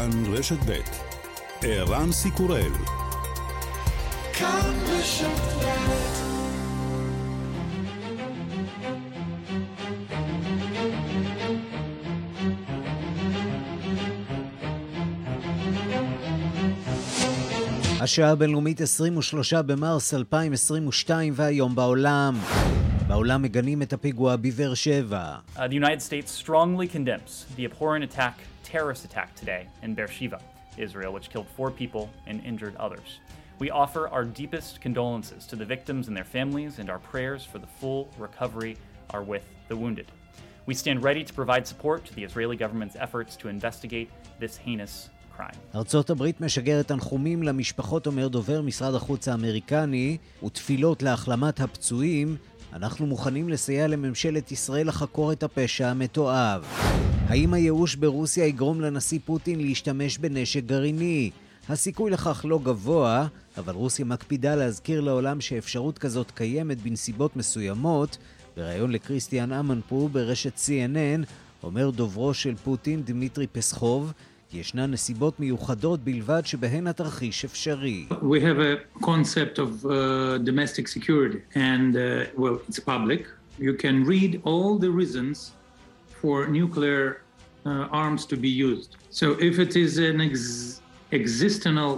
[0.00, 0.80] כאן רשת ב'
[1.62, 2.72] ערן סיקורל
[4.32, 6.40] כאן רשת ב'
[18.00, 22.34] השעה הבינלאומית 23 במרס 2022 והיום בעולם.
[23.06, 25.34] בעולם מגנים את הפיגוע בבאר שבע.
[25.56, 28.34] Uh, the United States strongly condemns the abhorrent attack,
[28.69, 30.41] terrorist attack today in Beersheba,
[30.77, 33.19] Israel, which killed four people and injured others.
[33.59, 37.59] We offer our deepest condolences to the victims and their families, and our prayers for
[37.59, 38.77] the full recovery
[39.11, 40.11] are with the wounded.
[40.65, 45.09] We stand ready to provide support to the Israeli government's efforts to investigate this heinous
[45.75, 52.37] ארצות הברית משגרת תנחומים למשפחות, אומר דובר משרד החוץ האמריקני, ותפילות להחלמת הפצועים.
[52.72, 56.64] אנחנו מוכנים לסייע לממשלת ישראל לחקור את הפשע המתועב.
[57.28, 61.30] האם הייאוש ברוסיה יגרום לנשיא פוטין להשתמש בנשק גרעיני?
[61.68, 68.18] הסיכוי לכך לא גבוה, אבל רוסיה מקפידה להזכיר לעולם שאפשרות כזאת קיימת בנסיבות מסוימות.
[68.56, 71.26] בריאיון לקריסטיאן אמנפור ברשת CNN
[71.62, 74.12] אומר דוברו של פוטין, דמיטרי פסחוב,
[74.53, 78.05] ישנן נסיבות מיוחדות בלבד שבהן התרחיש אפשרי.
[78.09, 83.21] We have a concept of uh, domestic security and uh, well, it's public.
[83.59, 85.51] You can read all the reasons
[86.21, 87.21] for nuclear
[87.65, 88.91] uh, arms to be used.
[89.09, 91.93] So if it is an ex- existential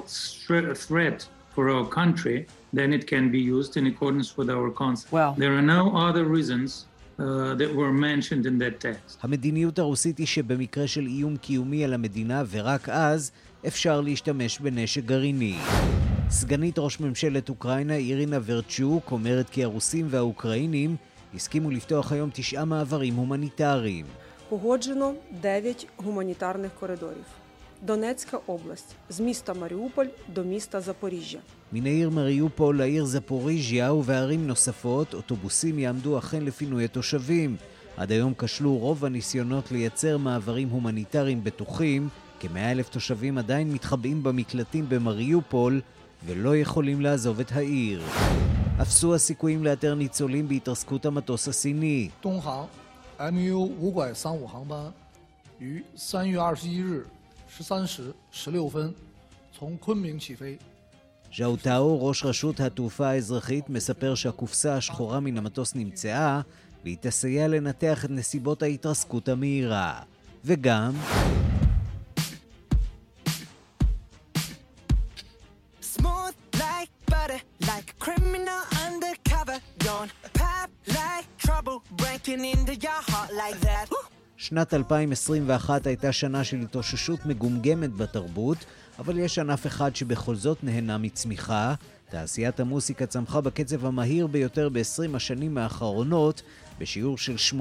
[0.86, 1.20] threat
[1.54, 5.12] for our country, then it can be used in accordance with our concept.
[5.12, 6.86] Well, there are no other reasons
[7.20, 9.18] Uh, that were mentioned in that text.
[9.22, 13.32] המדיניות הרוסית היא שבמקרה של איום קיומי על המדינה ורק אז
[13.68, 15.56] אפשר להשתמש בנשק גרעיני.
[16.30, 20.96] סגנית ראש ממשלת אוקראינה אירינה ורצ'וק אומרת כי הרוסים והאוקראינים
[21.34, 24.06] הסכימו לפתוח היום תשעה מעברים הומניטריים.
[24.50, 27.26] Погоджено 9 гуманітарних коридорів.
[27.82, 31.40] Донецька область з міста Маріуполь до міста Запоріжжя.
[31.74, 37.56] מן העיר מריופול לעיר זפוריז'יה ובערים נוספות, אוטובוסים יעמדו אכן לפינוי התושבים.
[37.98, 42.10] עד היום כשלו רוב הניסיונות לייצר מעברים הומניטריים בטוחים,
[42.40, 45.82] כמאה אלף תושבים עדיין מתחבאים במקלטים במריופול
[46.26, 48.02] ולא יכולים לעזוב את העיר.
[48.82, 52.10] אפסו הסיכויים לאתר ניצולים בהתרסקות המטוס הסיני.
[53.20, 54.92] MU 535航班
[55.60, 57.06] 于3月21日
[57.50, 58.94] 13时16分
[59.52, 60.58] 从昆明起飞。
[61.37, 66.41] ז'או טאו, ראש רשות התעופה האזרחית, מספר שהקופסה השחורה מן המטוס נמצאה,
[66.85, 70.01] והיא תסייע לנתח את נסיבות ההתרסקות המהירה.
[70.45, 70.93] וגם...
[84.43, 88.57] שנת 2021 הייתה שנה של התאוששות מגומגמת בתרבות,
[88.99, 91.75] אבל יש ענף אחד שבכל זאת נהנה מצמיחה.
[92.11, 96.43] תעשיית המוסיקה צמחה בקצב המהיר ביותר ב-20 השנים האחרונות,
[96.79, 97.35] בשיעור של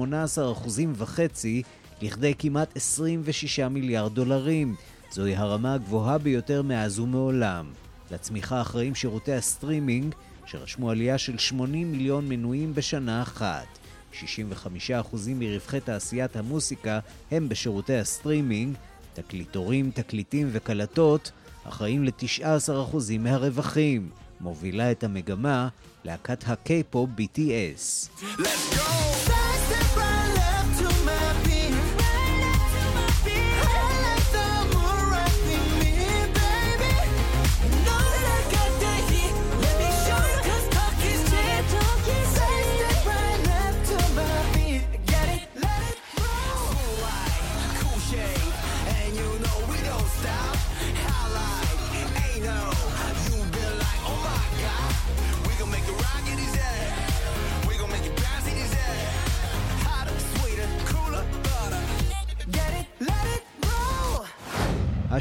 [0.94, 1.62] וחצי,
[2.02, 4.74] לכדי כמעט 26 מיליארד דולרים.
[5.12, 7.66] זוהי הרמה הגבוהה ביותר מאז ומעולם.
[8.10, 10.14] לצמיחה אחראים שירותי הסטרימינג,
[10.46, 13.81] שרשמו עלייה של 80 מיליון מנויים בשנה אחת.
[14.12, 16.98] 65% מרווחי תעשיית המוסיקה
[17.30, 18.76] הם בשירותי הסטרימינג,
[19.14, 21.30] תקליטורים, תקליטים וקלטות
[21.64, 24.10] אחראים ל-19% מהרווחים.
[24.40, 25.68] מובילה את המגמה
[26.04, 28.08] להקת הקיי-פופ BTS.
[28.38, 29.41] Let's go!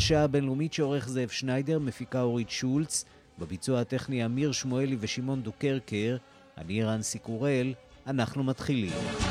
[0.02, 3.06] השעה הבינלאומית שעורך זאב שניידר, מפיקה אורית שולץ,
[3.40, 6.18] בביצוע הטכני אמיר שמואלי ושמעון דוקרקר,
[6.58, 7.74] אני רנסי קורל,
[8.08, 9.31] אנחנו מתחילים.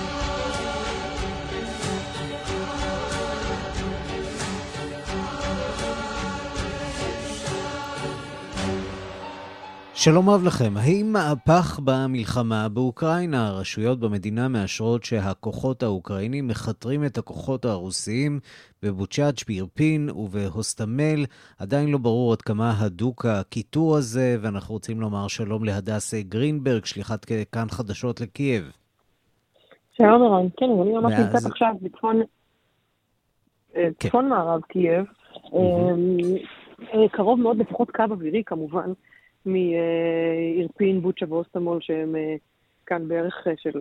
[10.05, 10.73] שלום רב לכם.
[10.77, 13.49] האם מהפך במלחמה באוקראינה?
[13.49, 18.41] הרשויות במדינה מאשרות שהכוחות האוקראינים מכתרים את הכוחות הרוסיים
[18.83, 21.25] בבוצ'ה, באירפין ובהוסטומל.
[21.59, 27.25] עדיין לא ברור עד כמה הדוק הכיתור הזה, ואנחנו רוצים לומר שלום להדס גרינברג, שליחת
[27.53, 28.73] כאן חדשות לקייב.
[29.93, 32.21] שלום ערן, כן, אני ממש נמצאת עכשיו בצפון
[33.77, 34.09] אה, כן.
[34.09, 35.05] צפון מערב קייב.
[35.55, 38.93] אה, קרוב מאוד, לפחות קו אווירי כמובן,
[39.47, 42.35] מאירפין, בוצ'ה והוסטומל, שהם אה,
[42.87, 43.81] כאן בערך אה, של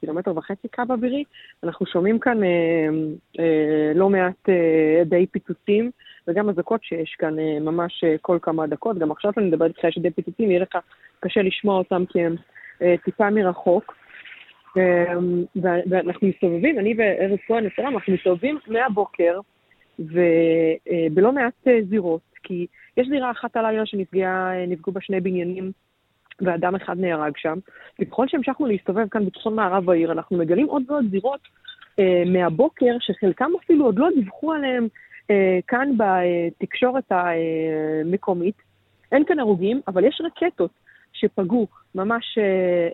[0.00, 1.24] קילומטר וחצי קו אווירי.
[1.64, 2.88] אנחנו שומעים כאן אה,
[3.38, 5.90] אה, לא מעט אה, די פיצוצים,
[6.28, 8.98] וגם אזעקות שיש כאן אה, ממש אה, כל כמה דקות.
[8.98, 10.76] גם עכשיו אני מדברת איתך, יש די פיצוצים, יהיה לך
[11.20, 12.36] קשה לשמוע אותם כי הם
[12.82, 13.94] אה, טיפה מרחוק.
[15.90, 19.40] ואנחנו מסתובבים, אני וארז כהן, אנחנו מסתובבים מהבוקר,
[19.98, 22.66] ובלא מעט זירות, כי
[22.96, 25.72] יש זירה אחת הלילה שנפגעו בה שני בניינים
[26.40, 27.58] ואדם אחד נהרג שם.
[28.00, 31.40] וככל שהמשכנו להסתובב כאן בצפון מערב העיר, אנחנו מגלים עוד ועוד זירות
[31.98, 34.88] אה, מהבוקר, שחלקם אפילו עוד לא דיווחו עליהם
[35.30, 38.54] אה, כאן בתקשורת המקומית.
[39.12, 40.70] אין כאן הרוגים, אבל יש רקטות
[41.12, 42.44] שפגעו ממש אה,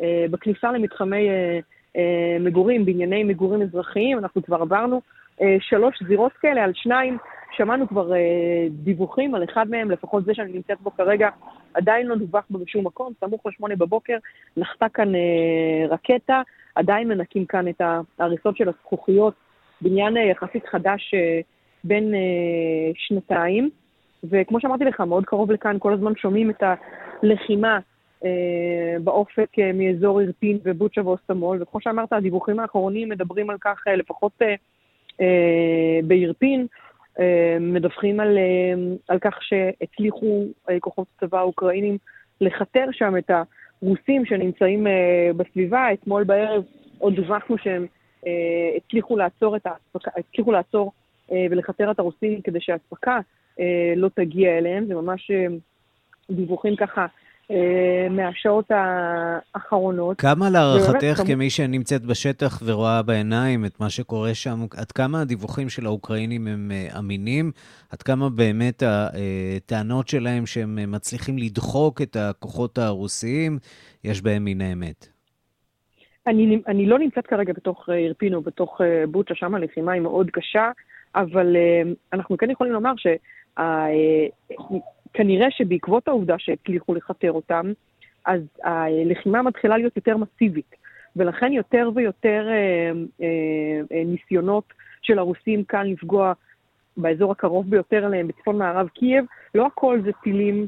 [0.02, 1.58] אה, בכניסה למתחמי אה,
[1.96, 4.18] אה, מגורים, בענייני מגורים אזרחיים.
[4.18, 5.00] אנחנו כבר עברנו
[5.42, 7.18] אה, שלוש זירות כאלה, על שניים
[7.52, 11.28] שמענו כבר אה, דיווחים על אחד מהם, לפחות זה שאני נמצאת בו כרגע,
[11.74, 14.16] עדיין לא דווח בו בשום מקום, סמוך לשמונה בבוקר
[14.56, 16.42] נחתה כאן אה, רקטה,
[16.74, 17.82] עדיין מנקים כאן את
[18.18, 19.34] ההריסות של הזכוכיות,
[19.80, 21.40] בניין אה, יחסית חדש אה,
[21.84, 23.70] בין אה, שנתיים,
[24.24, 26.62] וכמו שאמרתי לך, מאוד קרוב לכאן, כל הזמן שומעים את
[27.22, 27.78] הלחימה
[28.24, 33.96] אה, באופק אה, מאזור אירפין ובוצ'ה ואוסטמול, וכמו שאמרת, הדיווחים האחרונים מדברים על כך אה,
[33.96, 34.54] לפחות אה,
[35.20, 36.66] אה, באירפין,
[37.60, 38.74] מדווחים על, אה,
[39.08, 41.98] על כך שהצליחו אה, כוחות הצבא האוקראינים
[42.40, 44.86] לכתר שם את הרוסים שנמצאים
[45.36, 45.92] בסביבה.
[45.92, 46.64] אתמול בערב
[46.98, 47.86] עוד דווחנו שהם
[48.76, 50.92] הצליחו לעצור, את האספקה, הצליחו לעצור
[51.30, 53.18] ולכתר את הרוסים כדי שהאספקה
[53.96, 54.86] לא תגיע אליהם.
[54.86, 55.30] זה ממש
[56.30, 57.06] דיווחים ככה אה,
[58.10, 60.20] מהשעות האחרונות.
[60.20, 65.86] כמה להערכתך, כמי שנמצאת בשטח ורואה בעיניים את מה שקורה שם, עד כמה הדיווחים של
[65.86, 67.50] האוקראינים הם אה, אמינים?
[67.92, 73.58] עד כמה באמת הטענות שלהם שהם מצליחים לדחוק את הכוחות הרוסיים,
[74.04, 75.08] יש בהם מן האמת?
[76.26, 80.70] אני, אני לא נמצאת כרגע בתוך אירפינו, בתוך בוצ'ה, שם הלחימה היא מאוד קשה,
[81.14, 81.56] אבל
[82.12, 83.14] אנחנו כן יכולים לומר שה...
[85.16, 87.72] כנראה שבעקבות העובדה שהצליחו לכתר אותם,
[88.24, 90.74] אז הלחימה מתחילה להיות יותר מסיבית,
[91.16, 92.54] ולכן יותר ויותר אה,
[93.22, 93.26] אה,
[93.92, 94.64] אה, ניסיונות
[95.02, 96.32] של הרוסים כאן לפגוע
[96.96, 99.24] באזור הקרוב ביותר אליהם, בצפון מערב קייב,
[99.54, 100.66] לא הכל זה טילים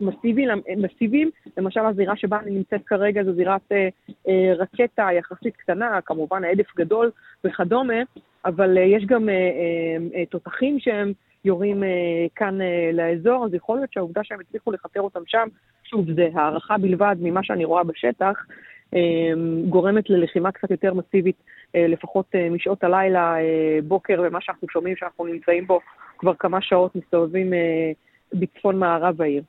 [0.00, 1.30] מסיביים, מסיביים.
[1.56, 3.88] למשל הזירה שבה אני נמצאת כרגע זו זירת אה,
[4.28, 7.10] אה, רקטה יחסית קטנה, כמובן העדף גדול
[7.44, 8.02] וכדומה,
[8.44, 9.40] אבל אה, יש גם אה, אה,
[10.14, 11.12] אה, תותחים שהם
[11.44, 11.88] יורים אה,
[12.36, 15.48] כאן אה, לאזור, אז יכול להיות שהעובדה שהם הצליחו לכתר אותם שם,
[15.84, 18.46] שוב, זה הערכה בלבד ממה שאני רואה בשטח,
[18.94, 19.32] אה,
[19.68, 21.36] גורמת ללחימה קצת יותר מסיבית,
[21.74, 25.80] אה, לפחות אה, משעות הלילה, אה, בוקר, ומה שאנחנו שומעים שאנחנו נמצאים בו
[26.18, 27.92] כבר כמה שעות, מסתובבים אה,
[28.32, 29.42] בצפון מערב העיר.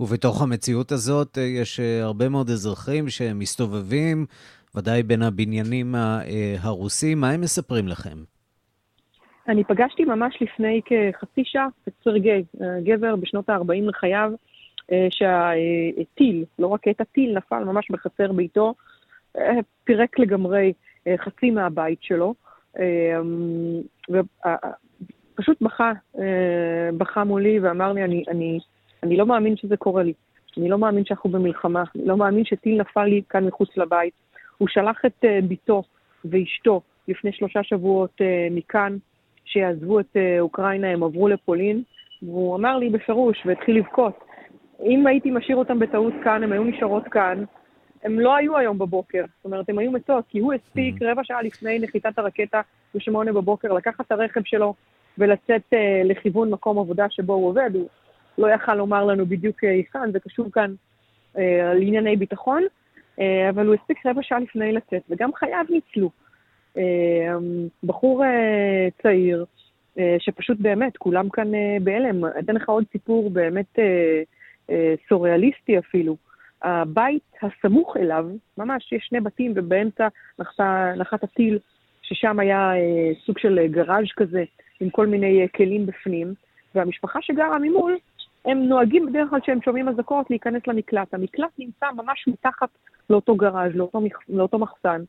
[0.00, 4.26] ובתוך המציאות הזאת אה, יש אה, הרבה מאוד אזרחים שמסתובבים,
[4.74, 6.20] ודאי בין הבניינים אה,
[6.60, 7.20] הרוסים.
[7.20, 8.18] מה הם מספרים לכם?
[9.48, 12.44] אני פגשתי ממש לפני כחצי שעה את סרגי,
[12.84, 14.32] גבר בשנות ה-40 לחייו,
[14.92, 18.74] אה, שהטיל, לא רק את הטיל, נפל ממש בחצר ביתו,
[19.38, 20.72] אה, פירק לגמרי
[21.06, 22.34] אה, חצי מהבית שלו,
[24.10, 25.92] ופשוט בכה,
[26.96, 28.58] בכה מולי ואמר לי, אני, אני,
[29.02, 30.12] אני לא מאמין שזה קורה לי,
[30.56, 34.14] אני לא מאמין שאנחנו במלחמה, אני לא מאמין שטיל נפל לי כאן מחוץ לבית.
[34.58, 35.82] הוא שלח את ביתו
[36.24, 38.20] ואשתו לפני שלושה שבועות
[38.50, 38.96] מכאן,
[39.44, 41.82] שיעזבו את אה, אוקראינה, הם עברו לפולין,
[42.22, 44.24] והוא אמר לי בפירוש, והתחיל לבכות,
[44.82, 47.44] אם הייתי משאיר אותם בטעות כאן, הם היו נשארות כאן,
[48.04, 49.24] הם לא היו היום בבוקר.
[49.36, 51.06] זאת אומרת, הם היו מתות, כי הוא הספיק mm-hmm.
[51.06, 52.60] רבע שעה לפני נחיתת הרקטה
[52.94, 54.74] בשמונה בבוקר, לקחת את הרכב שלו
[55.18, 57.70] ולצאת uh, לכיוון מקום עבודה שבו הוא עובד.
[57.74, 57.88] הוא
[58.38, 60.74] לא יכל לומר לנו בדיוק אה, היכן, זה קשור כאן
[61.34, 61.38] uh,
[61.70, 62.62] על ענייני ביטחון,
[63.50, 66.10] אבל הוא הספיק רבע שעה לפני לצאת, וגם חייו ניצלו.
[66.78, 67.36] אה,
[67.84, 69.44] בחור אה, צעיר,
[69.98, 71.48] אה, שפשוט באמת, כולם כאן
[71.82, 72.24] בהלם.
[72.38, 73.78] אתן לך עוד סיפור באמת
[75.08, 76.16] סוריאליסטי אפילו.
[76.62, 78.26] הבית הסמוך אליו,
[78.58, 80.08] ממש יש שני בתים ובאמצע
[80.96, 81.58] נחת הטיל,
[82.02, 82.72] ששם היה
[83.26, 84.44] סוג של גראז' כזה,
[84.80, 86.34] עם כל מיני כלים בפנים,
[86.74, 87.96] והמשפחה שגרה ממול,
[88.44, 91.14] הם נוהגים בדרך כלל כשהם שומעים אזעקות להיכנס למקלט.
[91.14, 92.68] המקלט נמצא ממש מתחת
[93.10, 95.02] לאותו גראז', לאותו, לאותו מחסן.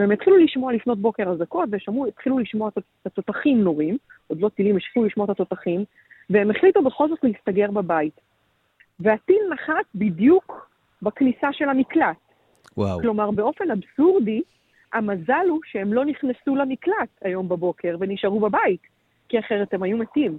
[0.00, 4.76] והם התחילו לשמוע לפנות בוקר אזעקות, ושמעו, התחילו לשמוע את התותחים נורים, עוד לא טילים,
[4.76, 5.84] התחילו לשמוע את התותחים,
[6.30, 8.20] והם החליטו בכל זאת להסתגר בבית.
[9.00, 10.70] והטיל נחת בדיוק
[11.02, 12.16] בכניסה של המקלט.
[12.76, 13.00] וואו.
[13.00, 14.42] כלומר, באופן אבסורדי,
[14.92, 18.80] המזל הוא שהם לא נכנסו למקלט היום בבוקר ונשארו בבית,
[19.28, 20.38] כי אחרת הם היו מתים.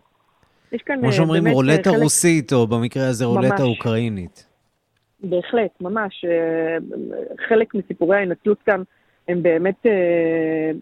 [0.72, 2.02] יש כאן כמו שאומרים באמת רולטה חלק...
[2.02, 3.62] רוסית, או במקרה הזה רולטה ממש.
[3.62, 4.48] אוקראינית.
[5.24, 6.26] בהחלט, ממש.
[6.26, 6.78] אה,
[7.48, 8.82] חלק מסיפורי ההנצלות כאן
[9.32, 9.92] הם באמת אה,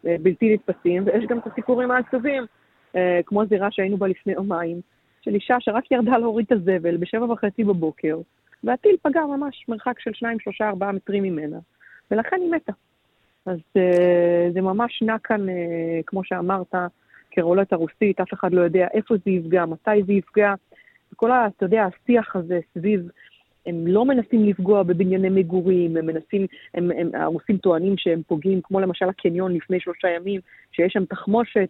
[0.07, 2.45] אה, בלתי נתפסים, ויש גם את הסיפורים העצובים,
[2.95, 4.81] אה, כמו הזירה שהיינו בה לפני יומיים,
[5.21, 8.17] של אישה שרק ירדה להוריד את הזבל בשבע וחצי בבוקר,
[8.63, 11.57] והטיל פגע ממש מרחק של שניים, שלושה, ארבעה מטרים ממנה,
[12.11, 12.73] ולכן היא מתה.
[13.45, 15.55] אז אה, זה ממש נע כאן, אה,
[16.05, 16.75] כמו שאמרת,
[17.31, 20.53] כרולטה רוסית, אף אחד לא יודע איפה זה יפגע, מתי זה יפגע.
[21.13, 21.47] וכל ה...
[21.47, 23.09] אתה יודע, השיח הזה סביב,
[23.65, 28.79] הם לא מנסים לפגוע בבנייני מגורים, הם מנסים, הם, הם, הרוסים טוענים שהם פוגעים, כמו
[28.79, 31.69] למשל הקניון לפני שלושה ימים, שיש שם תחמושת,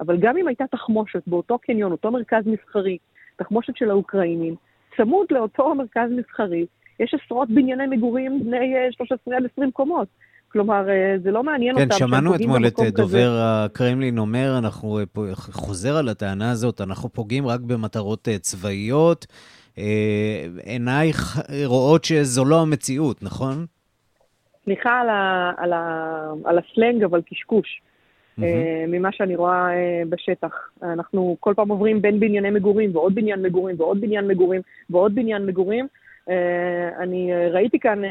[0.00, 2.98] אבל גם אם הייתה תחמושת באותו קניון, אותו מרכז מסחרי,
[3.36, 4.54] תחמושת של האוקראינים,
[4.96, 6.66] צמוד לאותו מרכז מסחרי,
[7.00, 10.08] יש עשרות בנייני מגורים בני אה, 13 עד 20 קומות.
[10.52, 12.90] כלומר, אה, זה לא מעניין כן, אותם שהם שמענו אתמול את אה, כזה.
[12.90, 15.04] דובר הקרמלין אומר, אנחנו אה,
[15.34, 19.26] חוזר על הטענה הזאת, אנחנו פוגעים רק במטרות אה, צבאיות.
[19.80, 23.66] אה, עינייך רואות שזו לא המציאות, נכון?
[24.64, 27.82] סליחה על, ה, על, ה, על הסלנג, אבל קשקוש.
[28.42, 30.70] אה, ממה שאני רואה אה, בשטח.
[30.82, 34.60] אנחנו כל פעם עוברים בין בנייני מגורים ועוד בניין מגורים ועוד בניין מגורים
[34.90, 35.86] ועוד בניין מגורים.
[36.98, 38.02] אני ראיתי כאן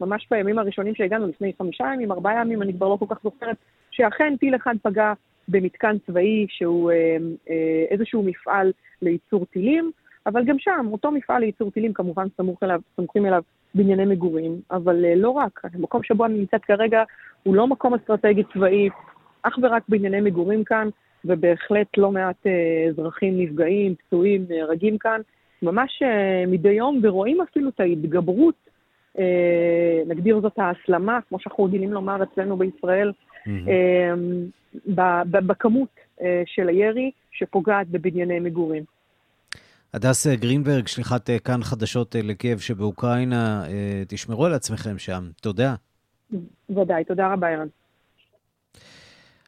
[0.00, 3.56] ממש בימים הראשונים שהגענו, לפני חמישה ימים, ארבעה ימים, אני כבר לא כל כך זוכרת,
[3.90, 5.12] שאכן טיל אחד פגע
[5.48, 6.90] במתקן צבאי שהוא
[7.90, 8.72] איזשהו מפעל
[9.02, 9.90] לייצור טילים,
[10.26, 13.42] אבל גם שם, אותו מפעל לייצור טילים, כמובן סמוך אליו, סמוכים אליו
[13.74, 15.60] בנייני מגורים, אבל אה, לא רק.
[15.74, 17.02] המקום שבו אני נמצאת כרגע
[17.42, 18.88] הוא לא מקום אסטרטגי צבאי,
[19.42, 20.88] אך ורק בענייני מגורים כאן,
[21.24, 25.20] ובהחלט לא מעט אה, אזרחים נפגעים, פצועים, נהרגים כאן,
[25.62, 28.54] ממש אה, מדי יום, ורואים אפילו את ההתגברות,
[29.18, 33.12] אה, נגדיר זאת ההסלמה, כמו שאנחנו רגילים לומר אצלנו בישראל,
[34.94, 35.88] ב- ב- בכמות
[36.22, 38.82] אה, של הירי שפוגעת בבנייני מגורים.
[39.94, 45.30] הדס גרינברג, שליחת אה, כאן חדשות אה, לקייב שבאוקראינה, אה, תשמרו על עצמכם שם.
[45.40, 45.74] תודה.
[46.70, 47.66] ודאי, תודה רבה, ערן.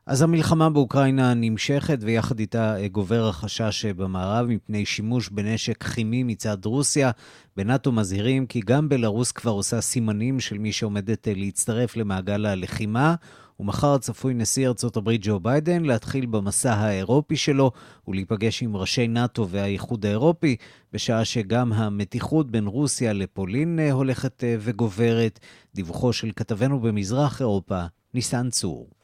[0.07, 7.11] אז המלחמה באוקראינה נמשכת, ויחד איתה גובר החשש במערב מפני שימוש בנשק כימי מצד רוסיה.
[7.57, 13.15] בנאט"ו מזהירים כי גם בלרוס כבר עושה סימנים של מי שעומדת להצטרף למעגל הלחימה.
[13.61, 17.71] ומחר צפוי נשיא ארצות הברית ג'ו ביידן להתחיל במסע האירופי שלו
[18.09, 20.57] ולהיפגש עם ראשי נאט"ו והאיחוד האירופי,
[20.93, 25.41] בשעה שגם המתיחות בין רוסיה לפולין אה, הולכת אה, וגוברת.
[25.75, 29.00] דיווחו של כתבנו במזרח אירופה, ניסן צור.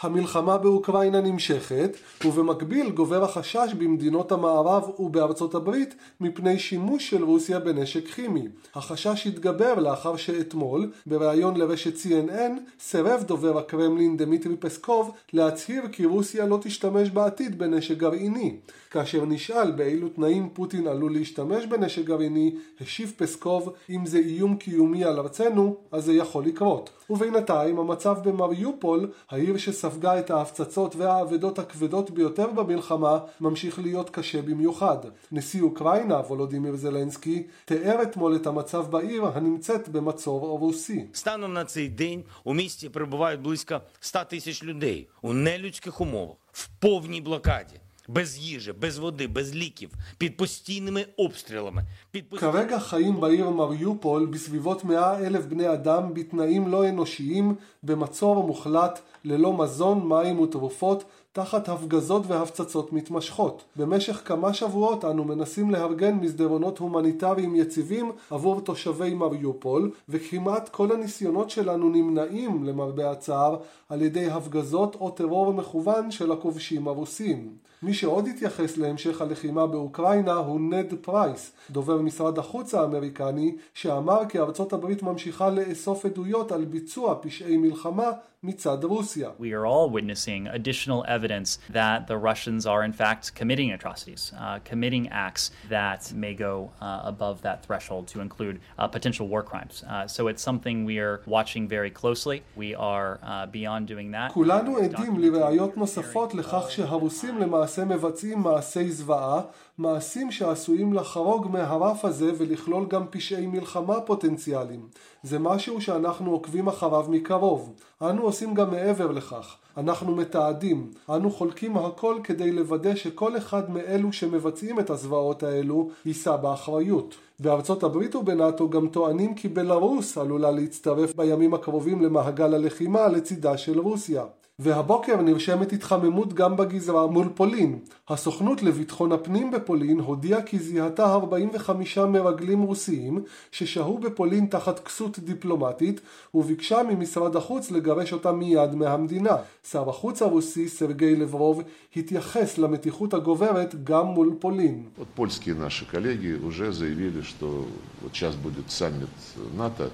[0.00, 8.08] המלחמה באוקראינה נמשכת, ובמקביל גובר החשש במדינות המערב ובארצות הברית מפני שימוש של רוסיה בנשק
[8.08, 8.48] כימי.
[8.74, 16.46] החשש התגבר לאחר שאתמול, בריאיון לרשת CNN, סירב דובר הקרמלין דמיטרי פסקוב להצהיר כי רוסיה
[16.46, 18.56] לא תשתמש בעתיד בנשק גרעיני.
[18.91, 25.03] כאשר נשאל באילו תנאים פוטין עלול להשתמש בנשק גרעיני, השיב פסקוב, אם זה איום קיומי
[25.03, 26.89] על ארצנו, אז זה יכול לקרות.
[27.09, 34.97] ובינתיים המצב במריופול, העיר שספגה את ההפצצות והאבדות הכבדות ביותר במלחמה, ממשיך להיות קשה במיוחד.
[35.31, 41.07] נשיא אוקראינה, וולודימיר זלנסקי, תיאר אתמול את המצב בעיר הנמצאת במצור רוסי.
[41.13, 46.67] Станом на цей день у місті перебувають близько 100 тисяч людей у нелюдських умовах, в
[46.79, 51.83] повній блокаді, без їжі, без води, без ліків, під постійними обстрілами.
[52.11, 52.57] Під постійними...
[52.57, 59.53] כרגע חיים בעיר מריופול בסביבות 100 אלף בני אדם בתנאים לא אנושיים, במצור מוחלט, ללא
[59.53, 63.63] מזון, מים ותרופות, תחת הפגזות והפצצות מתמשכות.
[63.75, 71.49] במשך כמה שבועות אנו מנסים לארגן מסדרונות הומניטריים יציבים עבור תושבי מריופול, וכמעט כל הניסיונות
[71.49, 73.57] שלנו נמנעים, למרבה הצער,
[73.89, 77.57] על ידי הפגזות או טרור מכוון של הכובשים הרוסים.
[77.82, 84.38] מי שעוד התייחס להמשך הלחימה באוקראינה הוא נד פרייס, דובר משרד החוץ האמריקני, שאמר כי
[84.38, 88.10] ארצות הברית ממשיכה לאסוף עדויות על ביצוע פשעי מלחמה
[88.44, 89.30] מצד רוסיה.
[89.40, 94.58] We are all witnessing additional evidence that the Russians are, in fact, committing atrocities, uh,
[94.70, 99.74] committing acts that may go uh, above that threshold to include uh, potential war crimes.
[99.84, 102.38] Uh, so it's something we are watching very closely.
[102.64, 104.32] We are uh, beyond doing that.
[104.32, 109.40] כולנו Uh, עדים לראיות נוספות לכך שהרוסים למעשה מבצעים מעשי זוועה,
[109.78, 114.88] מעשים שעשויים לחרוג מהרף הזה ולכלול גם פשעי מלחמה פוטנציאליים.
[115.22, 117.72] זה משהו שאנחנו עוקבים אחריו מקרוב.
[118.02, 119.56] אנו עושים גם מעבר לכך.
[119.76, 126.36] אנחנו מתעדים, אנו חולקים הכל כדי לוודא שכל אחד מאלו שמבצעים את הזוועות האלו יישא
[126.36, 127.14] באחריות.
[127.40, 133.78] בארצות הברית ובנאט"ו גם טוענים כי בלרוס עלולה להצטרף בימים הקרובים למעגל הלחימה לצידה של
[133.78, 134.24] רוסיה.
[134.59, 137.79] והבוקר נרשמת התחממות גם בגזרה מול פולין.
[138.09, 146.01] הסוכנות לביטחון הפנים בפולין הודיעה כי זיהתה 45 מרגלים רוסיים ששהו בפולין תחת כסות דיפלומטית
[146.33, 149.35] וביקשה ממשרד החוץ לגרש אותם מיד מהמדינה.
[149.71, 151.61] שר החוץ הרוסי סרגי לברוב
[151.95, 154.83] התייחס למתיחות הגוברת גם מול פולין.
[155.15, 157.65] פולסקי наши коллеги уже заявили, что
[158.01, 159.09] вот сейчас будет саммит
[159.57, 159.89] НАТО,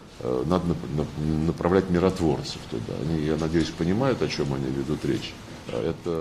[0.45, 0.63] надо
[1.47, 2.93] направлять миротворцев туда.
[3.01, 5.33] Они, я надеюсь, понимают, о чем они ведут речь.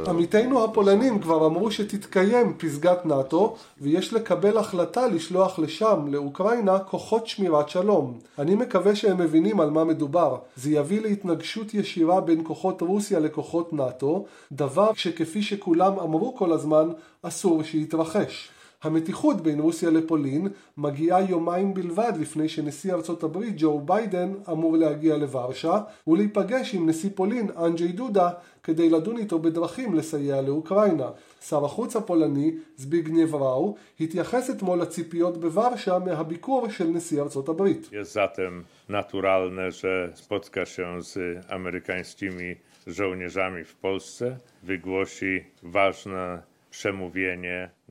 [0.06, 7.68] עמיתינו הפולנים כבר אמרו שתתקיים פסגת נאט"ו ויש לקבל החלטה לשלוח לשם, לאוקראינה, כוחות שמירת
[7.68, 8.18] שלום.
[8.38, 10.36] אני מקווה שהם מבינים על מה מדובר.
[10.56, 16.88] זה יביא להתנגשות ישירה בין כוחות רוסיה לכוחות נאט"ו, דבר שכפי שכולם אמרו כל הזמן,
[17.22, 18.48] אסור שיתרחש.
[18.83, 25.17] המתיחות בין רוסיה לפולין מגיעה יומיים בלבד לפני שנשיא ארצות הברית ג'ו ביידן אמור להגיע
[25.17, 28.29] לוורשה ולהיפגש עם נשיא פולין אנג'י דודה
[28.63, 31.09] כדי לדון איתו בדרכים לסייע לאוקראינה.
[31.41, 37.89] שר החוץ הפולני זביגניב ראו התייחס אתמול לציפיות בוורשה מהביקור של נשיא ארצות הברית.
[38.13, 41.13] Zatem naturalne, że spotka się z
[41.49, 42.55] amerykańskimi
[42.87, 46.41] żołnierzami w Polsce, wygłosi ważne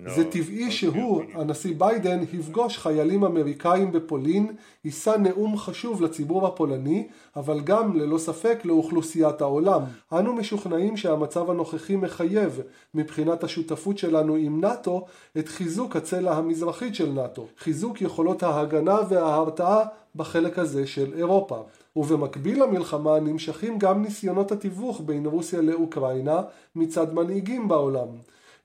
[0.06, 4.46] זה טבעי שהוא, הנשיא ביידן, יפגוש חיילים אמריקאים בפולין,
[4.84, 9.82] יישא נאום חשוב לציבור הפולני, אבל גם, ללא ספק, לאוכלוסיית העולם.
[10.12, 12.60] אנו משוכנעים שהמצב הנוכחי מחייב,
[12.94, 15.04] מבחינת השותפות שלנו עם נאט"ו,
[15.38, 19.84] את חיזוק הצלע המזרחית של נאט"ו, חיזוק יכולות ההגנה וההרתעה
[20.16, 21.62] בחלק הזה של אירופה.
[21.96, 26.42] ובמקביל למלחמה נמשכים גם ניסיונות התיווך בין רוסיה לאוקראינה
[26.76, 28.08] מצד מנהיגים בעולם.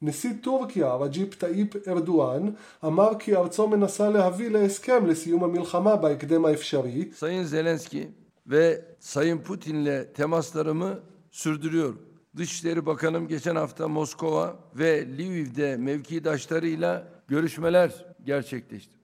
[0.03, 2.51] נשיא טורקיה רג'יפ טאיפ ארדואן
[2.85, 7.11] אמר כי ארצו מנסה להביא להסכם לסיום המלחמה בהקדם האפשרי.
[7.13, 8.09] Sayın Zelenski
[8.47, 11.01] ve Sayın Putin'le temaslarımı
[11.31, 11.99] sürdürüyorum.
[12.37, 18.97] Dışişleri Bakanım geçen hafta Moskova ve Lviv'de mevkidaşlarıyla görüşmeler gerçekleşti.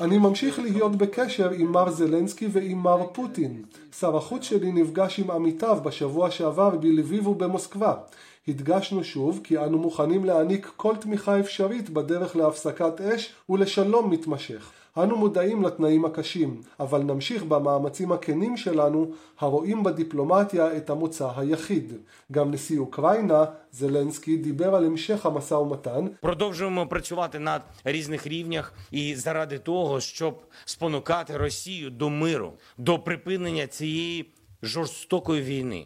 [0.00, 3.62] אני ממשיך להיות בקשר עם מר זלנסקי ועם מר פוטין.
[3.98, 7.94] שר החוץ שלי נפגש עם עמיתיו בשבוע שעבר בלביב ובמוסקבה.
[8.48, 14.72] הדגשנו שוב כי אנו מוכנים להעניק כל תמיכה אפשרית בדרך להפסקת אש ולשלום מתמשך.
[15.02, 21.92] אנו מודעים לתנאים הקשים, אבל נמשיך במאמצים הכנים שלנו, הרואים בדיפלומטיה את המוצא היחיד.
[22.32, 26.06] גם נשיא אוקראינה, זלנסקי, דיבר על המשך המשא ומתן.
[26.20, 33.66] Продовжуємо працювати на різних рівнях і заради того, щоб спонукати Росію до миру, до припинення
[33.66, 34.41] цієї жорстокої війни.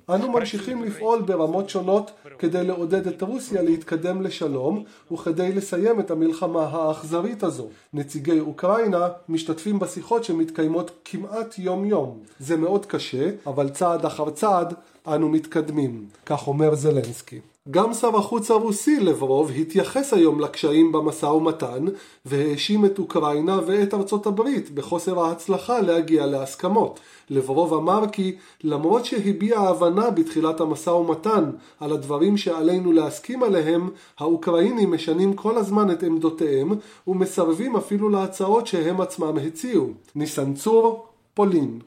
[0.09, 6.63] אנו ממשיכים לפעול ברמות שונות כדי לעודד את רוסיה להתקדם לשלום וכדי לסיים את המלחמה
[6.63, 7.67] האכזרית הזו.
[7.93, 12.19] נציגי אוקראינה משתתפים בשיחות שמתקיימות כמעט יום יום.
[12.39, 14.73] זה מאוד קשה, אבל צעד אחר צעד
[15.07, 16.05] אנו מתקדמים.
[16.25, 17.39] כך אומר זלנסקי.
[17.71, 21.85] גם שר החוץ הרוסי לברוב התייחס היום לקשיים במשא ומתן
[22.25, 26.99] והאשים את אוקראינה ואת ארצות הברית בחוסר ההצלחה להגיע להסכמות.
[27.29, 34.91] לברוב אמר כי למרות שהביע הבנה בתחילת המשא ומתן על הדברים שעלינו להסכים עליהם, האוקראינים
[34.91, 36.71] משנים כל הזמן את עמדותיהם
[37.07, 39.89] ומסרבים אפילו להצעות שהם עצמם הציעו.
[40.15, 41.79] ניסן צור, פולין.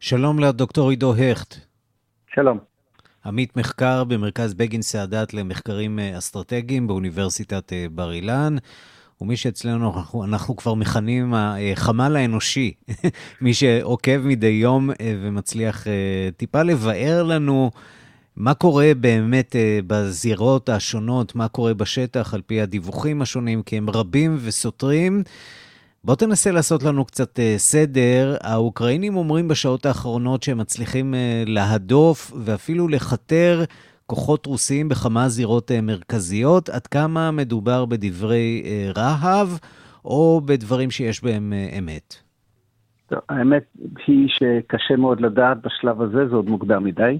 [0.00, 1.54] שלום לדוקטור עידו הכט.
[2.34, 2.73] שלום.
[3.26, 8.56] עמית מחקר במרכז בגין סאדאת למחקרים אסטרטגיים באוניברסיטת בר אילן.
[9.20, 12.72] ומי שאצלנו אנחנו, אנחנו כבר מכנים החמ"ל האנושי,
[13.40, 15.86] מי שעוקב מדי יום ומצליח
[16.36, 17.70] טיפה לבאר לנו
[18.36, 19.56] מה קורה באמת
[19.86, 25.22] בזירות השונות, מה קורה בשטח על פי הדיווחים השונים, כי הם רבים וסותרים.
[26.04, 28.36] בוא תנסה לעשות לנו קצת סדר.
[28.40, 31.14] האוקראינים אומרים בשעות האחרונות שהם מצליחים
[31.46, 33.64] להדוף ואפילו לכתר
[34.06, 36.68] כוחות רוסיים בכמה זירות מרכזיות.
[36.68, 38.62] עד כמה מדובר בדברי
[38.96, 39.48] רהב
[40.04, 42.14] או בדברים שיש בהם אמת?
[43.06, 43.64] טוב, האמת
[44.06, 47.18] היא שקשה מאוד לדעת בשלב הזה, זה עוד מוקדם מדי.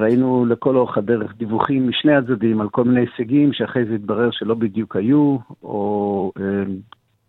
[0.00, 4.54] ראינו לכל אורך הדרך דיווחים משני הצדדים על כל מיני הישגים שאחרי זה התברר שלא
[4.54, 6.32] בדיוק היו, או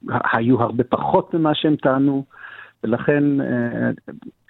[0.10, 2.24] היו הרבה פחות ממה שהם טענו,
[2.84, 3.24] ולכן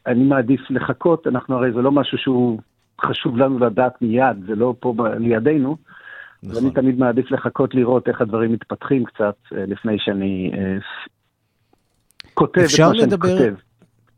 [0.07, 2.59] אני מעדיף לחכות, אנחנו הרי זה לא משהו שהוא
[3.01, 5.77] חשוב לנו לדעת מיד, זה לא פה לידינו.
[6.43, 6.55] נכון.
[6.55, 10.51] ואני תמיד מעדיף לחכות לראות איך הדברים מתפתחים קצת לפני שאני
[12.33, 13.37] כותב את מה שאני לדבר...
[13.37, 13.53] כותב.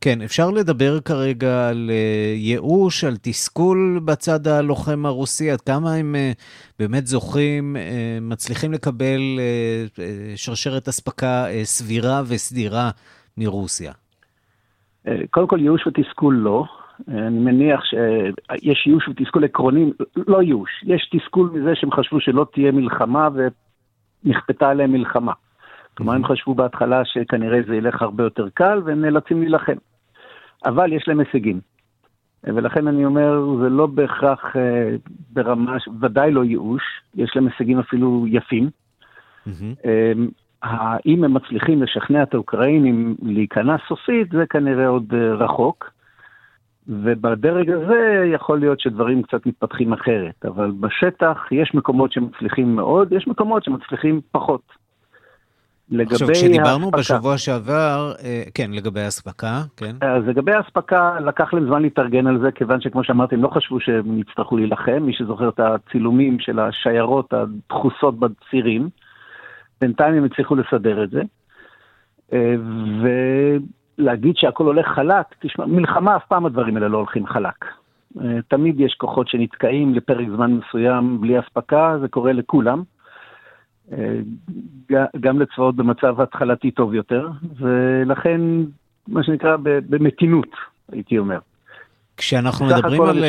[0.02, 1.92] כן, אפשר לדבר כרגע על
[2.36, 6.16] ייאוש, על תסכול בצד הלוחם הרוסי, עד כמה הם
[6.80, 7.76] באמת זוכים,
[8.22, 9.20] מצליחים לקבל
[10.36, 12.90] שרשרת אספקה סבירה וסדירה
[13.38, 13.92] מרוסיה?
[15.30, 16.66] קודם כל, ייאוש ותסכול לא.
[17.08, 19.92] אני מניח שיש ייאוש ותסכול עקרוני,
[20.28, 23.30] לא ייאוש, יש תסכול מזה שהם חשבו שלא תהיה מלחמה
[24.26, 25.34] ונכפתה עליהם מלחמה.
[26.00, 29.76] כלומר, הם חשבו בהתחלה שכנראה זה ילך הרבה יותר קל והם נאלצים להילחם.
[30.66, 31.60] אבל יש להם הישגים.
[32.44, 34.96] ולכן אני אומר, זה לא בהכרח אה,
[35.34, 36.84] ברמה, ודאי לא ייאוש,
[37.16, 38.70] יש להם הישגים אפילו יפים.
[39.48, 39.90] Mm-hmm.
[40.64, 45.92] האם הם מצליחים לשכנע את האוקראינים להיכנע סופית, זה כנראה עוד אה, רחוק.
[46.88, 53.28] ובדרג הזה יכול להיות שדברים קצת מתפתחים אחרת, אבל בשטח יש מקומות שמצליחים מאוד, יש
[53.28, 54.62] מקומות שמצליחים פחות.
[55.92, 59.96] לגבי עכשיו, כשדיברנו הספקה, בשבוע שעבר, אה, כן, לגבי האספקה, כן.
[60.02, 63.80] אז לגבי האספקה, לקח להם זמן להתארגן על זה, כיוון שכמו שאמרתי, הם לא חשבו
[63.80, 68.90] שהם יצטרכו להילחם, מי שזוכר את הצילומים של השיירות הדחוסות בצירים,
[69.82, 71.22] בינתיים הם הצליחו לסדר את זה.
[72.34, 72.56] אה,
[73.98, 77.66] ולהגיד שהכל הולך חלק, תשמע, מלחמה אף פעם הדברים האלה לא הולכים חלק.
[78.22, 82.84] אה, תמיד יש כוחות שנתקעים לפרק זמן מסוים בלי אספקה, זה קורה לכולם.
[83.92, 84.20] אה,
[85.20, 88.42] גם לצבאות במצב התחלתי טוב יותר, ולכן,
[89.08, 90.50] מה שנקרא, במתינות,
[90.92, 91.40] הייתי אומר.
[92.18, 93.24] כשאנחנו מדברים על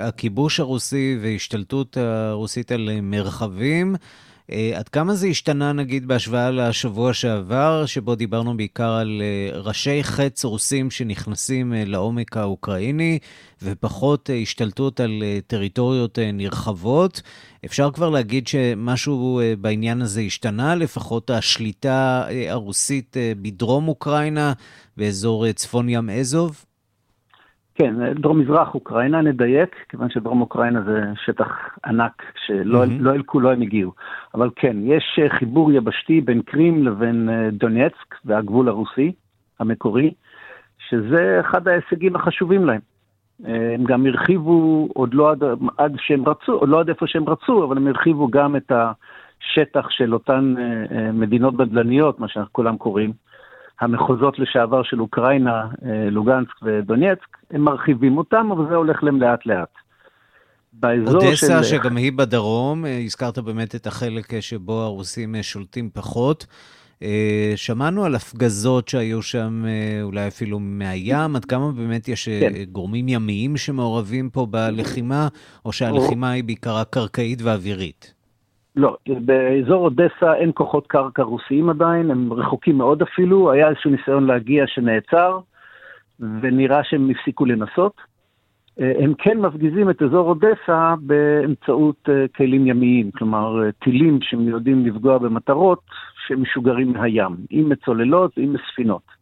[0.00, 4.29] הכיבוש הרוסי והשתלטות הרוסית על מרחבים, אה,
[4.74, 10.44] עד כמה זה השתנה, נגיד, בהשוואה לשבוע שעבר, שבו דיברנו בעיקר על אה, ראשי חץ
[10.44, 13.18] רוסים שנכנסים אה, לעומק האוקראיני,
[13.62, 17.22] ופחות השתלטות על טריטוריות נרחבות?
[17.64, 24.52] אפשר כבר להגיד שמשהו בעניין הזה השתנה, לפחות השליטה הרוסית בדרום אוקראינה,
[24.96, 26.64] באזור צפון ים אזוב?
[27.74, 31.48] כן, דרום-מזרח אוקראינה, נדייק, כיוון שדרום אוקראינה זה שטח
[31.86, 32.88] ענק, שלא mm-hmm.
[33.00, 33.92] לא אל כולו הם הגיעו.
[34.34, 39.12] אבל כן, יש אה, חיבור יבשתי בין קרים לבין אה, דונייצק והגבול הרוסי
[39.60, 40.14] המקורי,
[40.88, 42.80] שזה אחד ההישגים החשובים להם.
[43.46, 45.42] אה, הם גם הרחיבו, עוד לא עד,
[45.78, 49.90] עד שהם רצו, עוד לא עד איפה שהם רצו, אבל הם הרחיבו גם את השטח
[49.90, 50.54] של אותן
[51.12, 53.12] מדינות בדלניות, מה שאנחנו כולם קוראים.
[53.80, 55.66] המחוזות לשעבר של אוקראינה,
[56.10, 59.68] לוגנסק ודונייצק, הם מרחיבים אותם, אבל זה הולך להם לאט-לאט.
[60.84, 61.78] אודסה, של...
[61.78, 66.46] שגם היא בדרום, אה, הזכרת באמת את החלק אה, שבו הרוסים שולטים פחות.
[67.56, 69.64] שמענו על הפגזות שהיו שם,
[70.02, 72.52] אולי אפילו מהים, עד כמה באמת יש כן.
[72.72, 75.28] גורמים ימיים שמעורבים פה בלחימה,
[75.64, 78.14] או שהלחימה היא בעיקרה קרקעית ואווירית?
[78.76, 84.26] לא, באזור אודסה אין כוחות קרקע רוסיים עדיין, הם רחוקים מאוד אפילו, היה איזשהו ניסיון
[84.26, 85.38] להגיע שנעצר,
[86.20, 88.00] ונראה שהם הפסיקו לנסות.
[88.80, 94.48] אה, הם כן מפגיזים את אזור אודסה באמצעות אה, כלים ימיים, כלומר אה, טילים שהם
[94.48, 95.80] יודעים לפגוע במטרות
[96.26, 99.20] שמשוגרים מהים, עם מצוללות ועם ספינות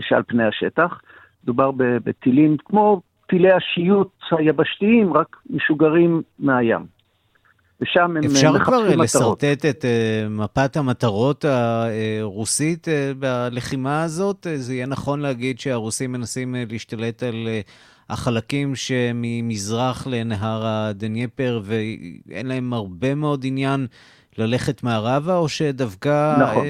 [0.00, 1.00] שעל פני השטח.
[1.44, 6.93] מדובר בטילים כמו טילי השיוט היבשתיים, רק משוגרים מהים.
[7.80, 12.86] ושם הם אפשר כבר לשרטט את uh, מפת המטרות הרוסית
[13.18, 14.46] בלחימה הזאת?
[14.56, 17.48] זה יהיה נכון להגיד שהרוסים מנסים להשתלט על
[18.10, 23.86] החלקים שממזרח לנהר הדנייפר, ואין להם הרבה מאוד עניין
[24.38, 26.66] ללכת מערבה, או שדווקא נכון.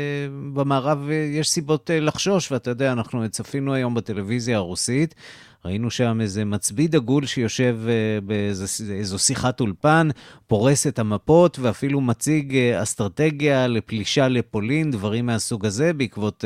[0.53, 5.15] במערב יש סיבות לחשוש, ואתה יודע, אנחנו צפינו היום בטלוויזיה הרוסית.
[5.65, 10.09] ראינו שם איזה מצביא דגול שיושב uh, באיזו שיחת אולפן,
[10.47, 16.45] פורס את המפות ואפילו מציג uh, אסטרטגיה לפלישה לפולין, דברים מהסוג הזה, בעקבות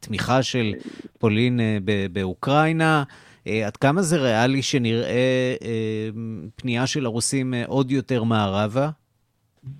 [0.00, 0.72] התמיכה uh, של
[1.18, 1.60] פולין
[2.12, 3.02] באוקראינה.
[3.66, 5.54] עד כמה זה ריאלי שנראה
[6.56, 8.90] פנייה של הרוסים עוד יותר מערבה?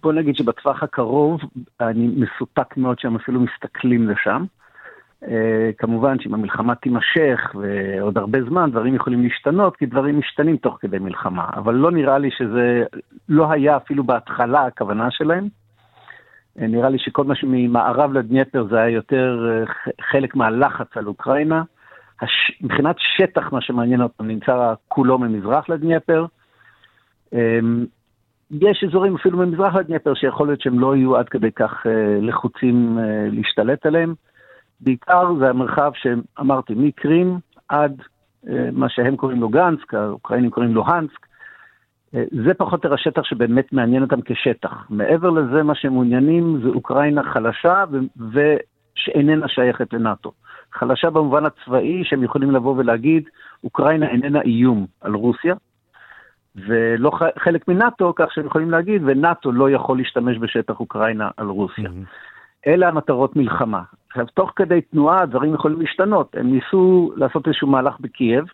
[0.03, 1.41] בוא נגיד שבטווח הקרוב
[1.81, 4.45] אני מסופק מאוד שהם אפילו מסתכלים לשם.
[5.29, 10.79] אה, כמובן שאם המלחמה תימשך ועוד הרבה זמן, דברים יכולים להשתנות, כי דברים משתנים תוך
[10.81, 11.45] כדי מלחמה.
[11.55, 12.85] אבל לא נראה לי שזה
[13.29, 15.49] לא היה אפילו בהתחלה הכוונה שלהם.
[16.61, 19.65] אה, נראה לי שכל מה שממערב לדניפר זה היה יותר אה,
[20.11, 21.63] חלק מהלחץ על אוקראינה.
[22.21, 22.53] הש...
[22.61, 26.27] מבחינת שטח, מה שמעניין אותם, נמצא כולו ממזרח לדניפר.
[28.51, 31.87] יש אזורים אפילו ממזרח לדניפר שיכול להיות שהם לא יהיו עד כדי כך
[32.21, 32.99] לחוצים
[33.31, 34.15] להשתלט עליהם.
[34.83, 38.03] בעיקר זה המרחב שאמרתי, מקרים עד
[38.49, 41.27] אה, מה שהם קוראים לו גנסק, האוקראינים קוראים לו האנסק.
[42.15, 44.87] אה, זה פחות או יותר השטח שבאמת מעניין אותם כשטח.
[44.91, 47.85] מעבר לזה, מה שהם מעוניינים זה אוקראינה חלשה
[48.17, 50.33] ושאיננה שייכת לנאט"ו.
[50.73, 53.29] חלשה במובן הצבאי, שהם יכולים לבוא ולהגיד,
[53.65, 55.55] אוקראינה איננה איום על רוסיה,
[56.57, 61.89] ולא חלק מנאט"ו, כך שהם יכולים להגיד, ונאט"ו לא יכול להשתמש בשטח אוקראינה על רוסיה.
[61.89, 62.67] Mm-hmm.
[62.67, 63.83] אלה המטרות מלחמה.
[64.13, 66.35] עכשיו, תוך כדי תנועה הדברים יכולים להשתנות.
[66.39, 68.45] הם ניסו לעשות איזשהו מהלך בקייב,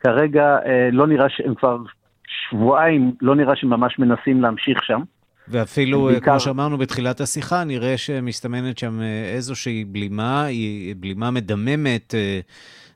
[0.00, 0.58] כרגע
[0.92, 1.78] לא נראה שהם כבר
[2.26, 5.00] שבועיים, לא נראה שממש מנסים להמשיך שם.
[5.48, 6.30] ואפילו, בעיקר...
[6.30, 9.00] כמו שאמרנו בתחילת השיחה, נראה שמסתמנת שם
[9.34, 12.14] איזושהי בלימה, היא בלימה מדממת.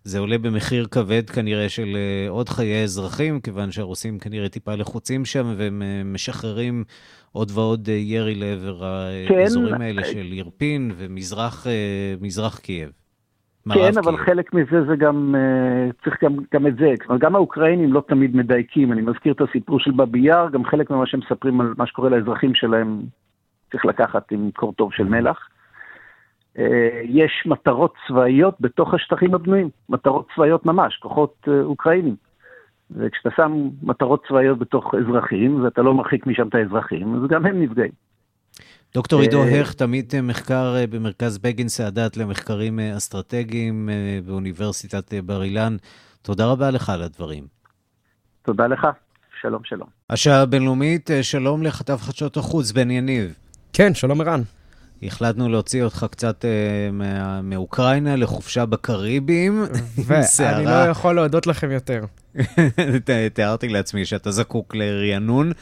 [0.04, 1.96] זה עולה במחיר כבד כנראה של
[2.28, 6.84] עוד חיי אזרחים, כיוון שהרוסים כנראה טיפה לחוצים שם, והם משחררים
[7.32, 8.82] עוד ועוד ירי לעבר
[9.28, 9.34] כן.
[9.38, 12.90] האזורים האלה של ירפין ומזרח קייב.
[13.72, 14.26] כן, אבל קייב.
[14.26, 15.34] חלק מזה זה גם,
[16.04, 16.94] צריך גם, גם את זה.
[17.00, 18.92] כלומר, גם האוקראינים לא תמיד מדייקים.
[18.92, 22.08] אני מזכיר את הסיפור של בבי יאר, גם חלק ממה שהם מספרים על מה שקורה
[22.08, 23.02] לאזרחים שלהם
[23.72, 25.48] צריך לקחת עם קור טוב של מלח.
[27.04, 32.16] יש מטרות צבאיות בתוך השטחים הבנויים, מטרות צבאיות ממש, כוחות אוקראינים.
[32.90, 37.62] וכשאתה שם מטרות צבאיות בתוך אזרחים, ואתה לא מרחיק משם את האזרחים, אז גם הם
[37.62, 37.92] נפגעים.
[38.94, 43.88] דוקטור עידו הכט, תמיד מחקר במרכז בגין סאדאת למחקרים אסטרטגיים
[44.26, 45.76] באוניברסיטת בר אילן.
[46.22, 47.44] תודה רבה לך על הדברים.
[48.42, 48.86] תודה לך,
[49.40, 49.88] שלום שלום.
[50.10, 53.34] השעה הבינלאומית, שלום לכתב חדשות החוץ, בן יניב.
[53.72, 54.40] כן, שלום ערן.
[55.02, 59.64] החלטנו להוציא אותך קצת אה, מאוקראינה לחופשה בקריבים.
[60.06, 62.04] ואני לא יכול להודות לכם יותר.
[63.34, 65.52] תיארתי לעצמי שאתה זקוק לרענון.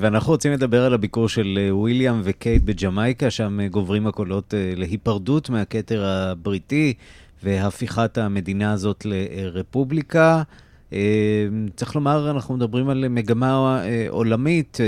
[0.00, 6.94] ואנחנו רוצים לדבר על הביקור של וויליאם וקייט בג'מייקה, שם גוברים הקולות להיפרדות מהכתר הבריטי
[7.42, 10.42] והפיכת המדינה הזאת לרפובליקה.
[11.76, 14.78] צריך לומר, אנחנו מדברים על מגמה עולמית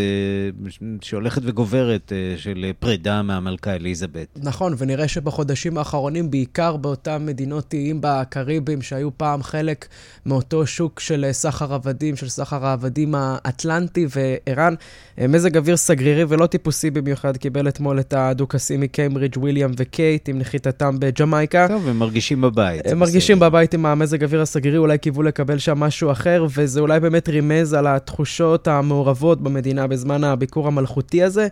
[1.01, 4.27] שהולכת וגוברת של פרידה מהמלכה אליזבת.
[4.43, 9.87] נכון, ונראה שבחודשים האחרונים, בעיקר באותן מדינות איים בקריבים, שהיו פעם חלק
[10.27, 14.75] מאותו שוק של סחר עבדים, של סחר העבדים האטלנטי וערן,
[15.19, 20.97] מזג אוויר סגרירי ולא טיפוסי במיוחד, קיבל אתמול את הדוכסים מקיימברידג' וויליאם וקייט עם נחיתתם
[20.99, 21.69] בג'מייקה.
[21.69, 22.87] טוב, הם מרגישים בבית.
[22.87, 27.01] הם מרגישים בבית עם המזג אוויר הסגרירי, אולי קיוו לקבל שם משהו אחר, וזה אולי
[27.01, 31.49] באמת רימז על התחושות המעורבות במדינה בזמן הביקור המלכותי הזה.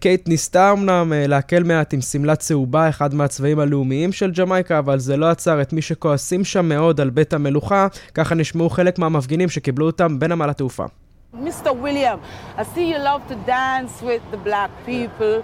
[0.00, 5.16] קייט ניסתה אמנם להקל מעט עם שמלה צהובה, אחד מהצבעים הלאומיים של ג'מייקה, אבל זה
[5.16, 9.86] לא עצר את מי שכועסים שם מאוד על בית המלוכה, ככה נשמעו חלק מהמפגינים שקיבלו
[9.86, 10.84] אותם בנמל התעופה.
[11.34, 11.70] Mr.
[11.84, 12.18] William,
[12.56, 15.36] I see you love to dance with the black people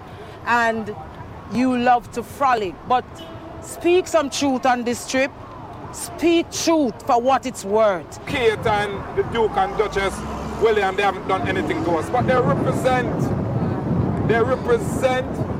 [0.47, 0.83] and
[1.53, 3.05] you love to frolic, but
[3.75, 5.31] speak some truth on this trip.
[5.93, 8.25] Speak truth for what it's worth.
[8.25, 10.13] Kate and the Duke and Duchess
[10.59, 15.52] William, they haven't done anything to us, but they represent, they represent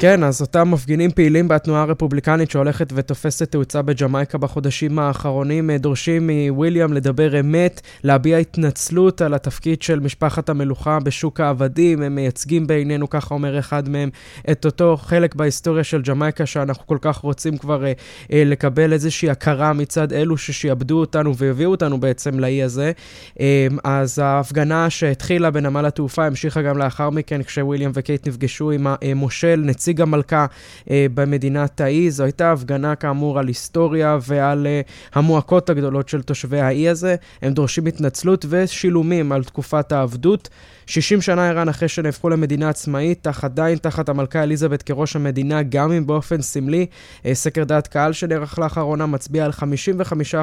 [0.00, 6.92] כן, אז אותם מפגינים פעילים בתנועה הרפובליקנית שהולכת ותופסת תאוצה בג'מייקה בחודשים האחרונים דורשים מוויליאם
[6.92, 12.02] לדבר אמת, להביע התנצלות על התפקיד של משפחת המלוכה בשוק העבדים.
[12.02, 14.10] הם מייצגים בעינינו, ככה אומר אחד מהם,
[14.50, 17.92] את אותו חלק בהיסטוריה של ג'מייקה שאנחנו כל כך רוצים כבר אה,
[18.32, 22.92] אה, לקבל איזושהי הכרה מצד אלו ששיעבדו אותנו והביאו אותנו בעצם לאי הזה.
[23.40, 29.62] אה, אז ההפגנה שהתחילה בנמל התעופה המשיכה גם לאחר מכן, כשוויליאם וקייט נפגשו עם המושל,
[29.64, 30.46] נציג המלכה
[30.90, 32.10] במדינת האי.
[32.10, 34.66] זו הייתה הפגנה כאמור על היסטוריה ועל
[35.14, 37.16] המועקות הגדולות של תושבי האי הזה.
[37.42, 40.48] הם דורשים התנצלות ושילומים על תקופת העבדות.
[40.86, 45.92] 60 שנה איראן אחרי שנהפכו למדינה עצמאית, אך עדיין תחת המלכה אליזבת כראש המדינה, גם
[45.92, 46.86] אם באופן סמלי.
[47.32, 49.50] סקר דעת קהל שנערך לאחרונה מצביע על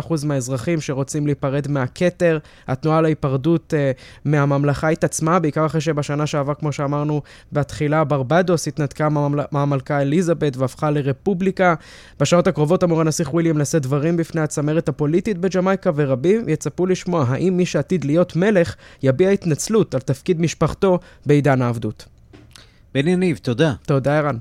[0.08, 2.38] 55% מהאזרחים שרוצים להיפרד מהכתר.
[2.68, 3.74] התנועה להיפרדות
[4.26, 9.10] מהממלכה התעצמה, בעיקר אחרי שבשנה שעברה, כמו שאמרנו בתחילה, ברבדוס התנתקה
[9.52, 11.76] מהמלכה אליזבת והפכה לרפובליקה.
[12.20, 17.58] בשעות הקרובות אמור הנסיך וויליאם לשאת דברים בפני הצמרת הפוליטית בג'מייקה, ורבים יצפו לשמוע האם
[17.58, 22.06] מי שעתיד להיות מלך יביע התנצלות על תפקיד משפחתו בעידן העבדות.
[22.94, 23.74] בן יניב, תודה.
[23.86, 24.38] תודה, ערן.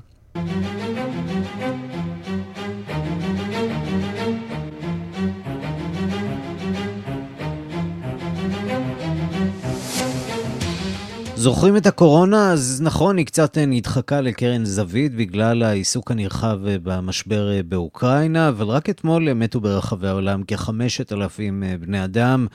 [11.45, 12.51] זוכרים את הקורונה?
[12.51, 19.33] אז נכון, היא קצת נדחקה לקרן זווית בגלל העיסוק הנרחב במשבר באוקראינה, אבל רק אתמול
[19.33, 21.39] מתו ברחבי העולם כ-5,000
[21.79, 22.47] בני אדם,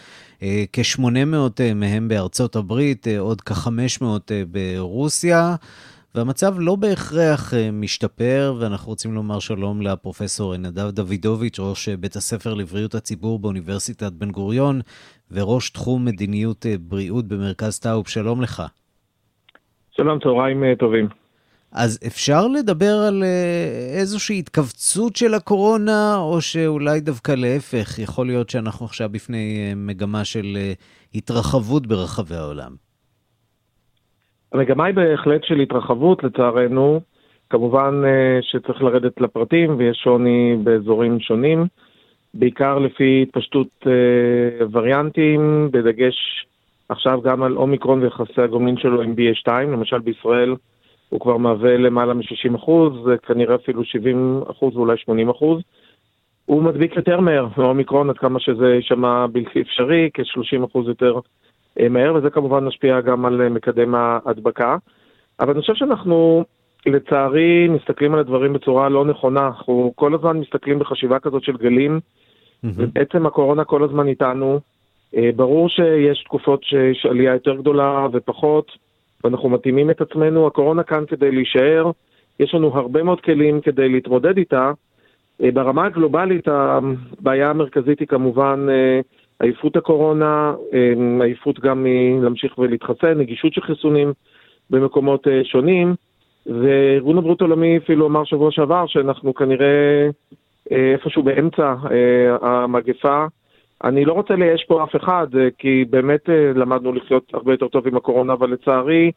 [0.73, 1.05] כ-800
[1.75, 4.05] מהם בארצות הברית, עוד כ-500
[4.51, 5.55] ברוסיה.
[6.15, 12.95] והמצב לא בהכרח משתפר, ואנחנו רוצים לומר שלום לפרופסור נדב דוידוביץ', ראש בית הספר לבריאות
[12.95, 14.81] הציבור באוניברסיטת בן גוריון,
[15.31, 18.09] וראש תחום מדיניות בריאות במרכז טאוב.
[18.09, 18.63] שלום לך.
[19.97, 21.09] שלום, צהריים טובים.
[21.73, 23.23] אז אפשר לדבר על
[23.99, 30.57] איזושהי התכווצות של הקורונה, או שאולי דווקא להפך, יכול להיות שאנחנו עכשיו בפני מגמה של
[31.15, 32.73] התרחבות ברחבי העולם?
[34.53, 37.01] המגמה היא בהחלט של התרחבות, לצערנו.
[37.51, 38.03] כמובן
[38.41, 41.67] שצריך לרדת לפרטים ויש שוני באזורים שונים,
[42.35, 43.87] בעיקר לפי התפשטות
[44.73, 46.15] וריאנטים, בדגש
[46.91, 50.55] עכשיו גם על אומיקרון ויחסי הגומלין שלו עם BA2, למשל בישראל
[51.09, 52.93] הוא כבר מהווה למעלה מ-60 אחוז,
[53.27, 55.63] כנראה אפילו 70 אחוז ואולי 80 אחוז.
[56.47, 61.19] הוא מדביק יותר מהר מאומיקרון, עד כמה שזה יישמע בלתי אפשרי, כ-30 אחוז יותר
[61.81, 64.77] אה, מהר, וזה כמובן משפיע גם על אה, מקדם ההדבקה.
[65.41, 66.45] אבל אני חושב שאנחנו,
[66.87, 69.47] לצערי, מסתכלים על הדברים בצורה לא נכונה.
[69.47, 72.69] אנחנו כל הזמן מסתכלים בחשיבה כזאת של גלים, mm-hmm.
[72.77, 74.61] ובעצם הקורונה כל הזמן איתנו.
[75.17, 78.73] אה, ברור שיש תקופות שיש עלייה יותר גדולה ופחות,
[79.25, 80.47] ואנחנו מתאימים את עצמנו.
[80.47, 81.91] הקורונה כאן כדי להישאר,
[82.41, 84.73] יש לנו הרבה מאוד כלים כדי להתמודד איתה.
[85.43, 89.01] אה, ברמה הגלובלית הבעיה המרכזית היא כמובן אה,
[89.41, 90.55] עייפות הקורונה,
[91.21, 94.13] עייפות גם מלהמשיך ולהתחסן, נגישות של חיסונים
[94.71, 95.95] במקומות שונים,
[96.47, 100.09] וארגון הבריאות העולמי אפילו אמר שבוע שעבר שאנחנו כנראה
[100.71, 101.75] איפשהו באמצע
[102.43, 103.27] המגפה.
[103.85, 107.69] אני לא רוצה לייאש פה אף אחד, אה, כי באמת אה, למדנו לחיות הרבה יותר
[107.69, 109.11] טוב עם הקורונה, אבל לצערי,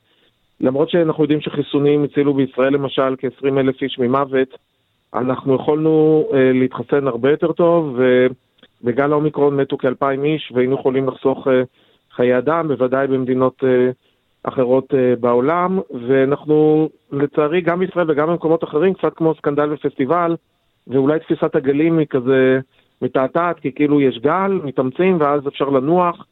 [0.62, 4.48] למרות שאנחנו יודעים שחיסונים הצילו בישראל למשל כ-20 אלף איש ממוות,
[5.14, 8.00] אנחנו יכולנו uh, להתחסן הרבה יותר טוב,
[8.84, 11.48] ובגל האומיקרון מתו כאלפיים איש, והיינו יכולים לחסוך
[12.12, 13.64] חיי אדם, בוודאי במדינות
[14.44, 20.36] אחרות בעולם, ואנחנו לצערי גם בישראל וגם במקומות אחרים, קצת כמו סקנדל ופסטיבל,
[20.88, 22.60] ואולי תפיסת הגלים היא כזה...
[23.04, 26.26] מתעתעת כי כאילו יש גל, מתאמצים ואז אפשר לנוח.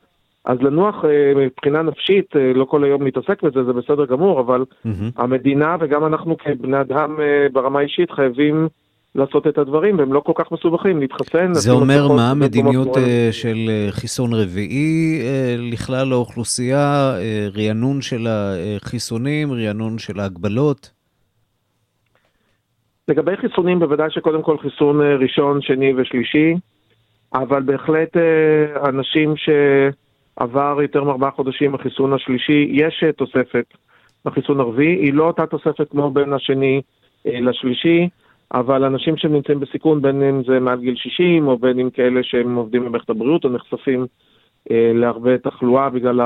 [0.45, 4.61] אז לנוח אה, מבחינה נפשית, אה, לא כל היום להתעסק בזה, זה בסדר גמור, אבל
[4.61, 4.89] mm-hmm.
[5.17, 8.67] המדינה וגם אנחנו כבני אדם אה, ברמה אישית חייבים
[9.15, 11.53] לעשות את הדברים, והם לא כל כך מסובכים, להתחסן.
[11.53, 12.97] זה אומר מה המדיניות
[13.31, 13.57] של
[13.89, 15.21] חיסון רביעי
[15.57, 17.13] לכלל האוכלוסייה,
[17.57, 21.00] רענון של החיסונים, רענון של ההגבלות?
[23.07, 26.53] לגבי חיסונים, בוודאי שקודם כל חיסון אה, ראשון, שני ושלישי,
[27.33, 33.65] אבל בהחלט אה, אנשים שעבר יותר מארבעה חודשים החיסון השלישי, יש אה, תוספת
[34.25, 36.81] בחיסון הרביעי, היא לא אותה תוספת כמו בין השני
[37.25, 38.09] לשלישי,
[38.53, 42.55] אבל אנשים שנמצאים בסיכון, בין אם זה מעל גיל 60, או בין אם כאלה שהם
[42.55, 44.05] עובדים במערכת הבריאות, או נחשפים
[44.69, 46.21] להרבה תחלואה בגלל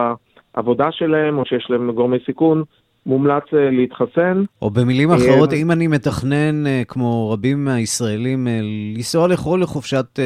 [0.55, 2.63] העבודה שלהם, או שיש להם גורמי סיכון,
[3.05, 4.43] מומלץ אה, להתחסן.
[4.61, 8.47] או במילים אחרות, אה, אם אני מתכנן, אה, כמו רבים מהישראלים,
[8.95, 10.19] לנסוע לחו"ל לחופשת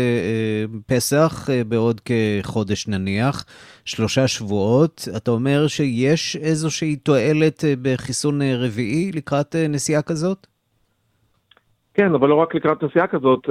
[0.88, 3.46] פסח בעוד כחודש נניח,
[3.86, 10.48] שלושה שבועות, אתה אומר שיש איזושהי תועלת בחיסון רביעי לקראת נסיעה כזאת?
[11.94, 13.50] כן, אבל לא רק לקראת נסיעה כזאת.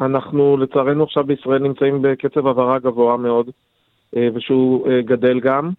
[0.00, 3.50] אנחנו לצערנו עכשיו בישראל נמצאים בקצב העברה גבוה מאוד,
[4.34, 5.70] ושהוא גדל גם.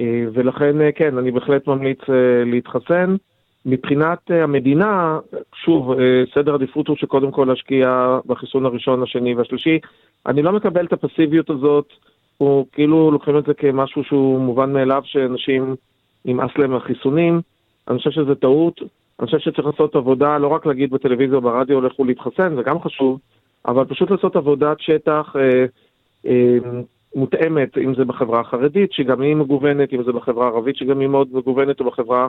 [0.00, 3.16] אה, ולכן, אה, כן, אני בהחלט ממליץ אה, להתחסן.
[3.66, 5.18] מבחינת המדינה,
[5.64, 5.92] שוב,
[6.34, 9.78] סדר עדיפות הוא שקודם כל להשקיע בחיסון הראשון, השני והשלישי.
[10.26, 11.92] אני לא מקבל את הפסיביות הזאת,
[12.38, 15.74] הוא כאילו לוקחים את זה כמשהו שהוא מובן מאליו שאנשים
[16.24, 17.40] נמאס להם מהחיסונים.
[17.88, 18.80] אני חושב שזה טעות.
[19.20, 22.80] אני חושב שצריך לעשות עבודה, לא רק להגיד בטלוויזיה או ברדיו לכו להתחסן, זה גם
[22.80, 23.18] חשוב,
[23.66, 25.64] אבל פשוט לעשות עבודת שטח אה,
[26.26, 26.58] אה,
[27.14, 31.28] מותאמת, אם זה בחברה החרדית, שגם היא מגוונת, אם זה בחברה הערבית, שגם היא מאוד
[31.32, 32.28] מגוונת, או בחברה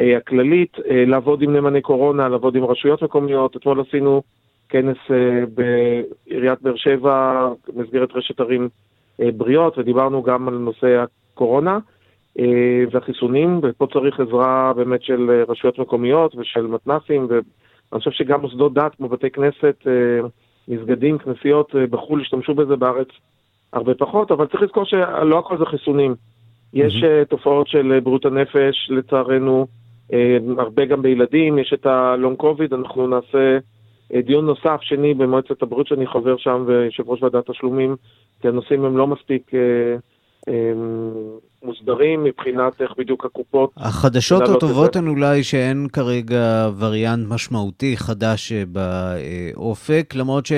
[0.00, 3.56] אה, הכללית, אה, לעבוד עם נאמני קורונה, לעבוד עם רשויות מקומיות.
[3.56, 4.22] אתמול עשינו
[4.68, 8.68] כנס אה, בעיריית באר שבע, במסגרת רשת ערים
[9.20, 11.04] אה, בריאות, ודיברנו גם על נושא
[11.34, 11.78] הקורונה
[12.38, 18.74] אה, והחיסונים, ופה צריך עזרה באמת של רשויות מקומיות ושל מתנ"סים, ואני חושב שגם מוסדות
[18.74, 20.28] דת כמו בתי כנסת, אה,
[20.68, 23.08] מסגדים, כנסיות אה, בחו"ל השתמשו בזה בארץ.
[23.72, 26.14] הרבה פחות, אבל צריך לזכור שלא הכל זה חיסונים.
[26.74, 27.24] יש mm-hmm.
[27.28, 29.66] תופעות של אה, בריאות הנפש, לצערנו,
[30.12, 33.58] אה, הרבה גם בילדים, יש את הלונג קוביד, אנחנו נעשה
[34.26, 37.96] דיון נוסף, שני, במועצת הבריאות שאני חבר שם, ויושב ראש ועדת תשלומים,
[38.40, 39.50] כי הנושאים הם לא מספיק
[41.62, 43.70] מוסדרים מבחינת איך בדיוק הקופות...
[43.76, 50.52] החדשות הטובות הן אולי שאין כרגע וריאנט משמעותי חדש באופק, למרות ש...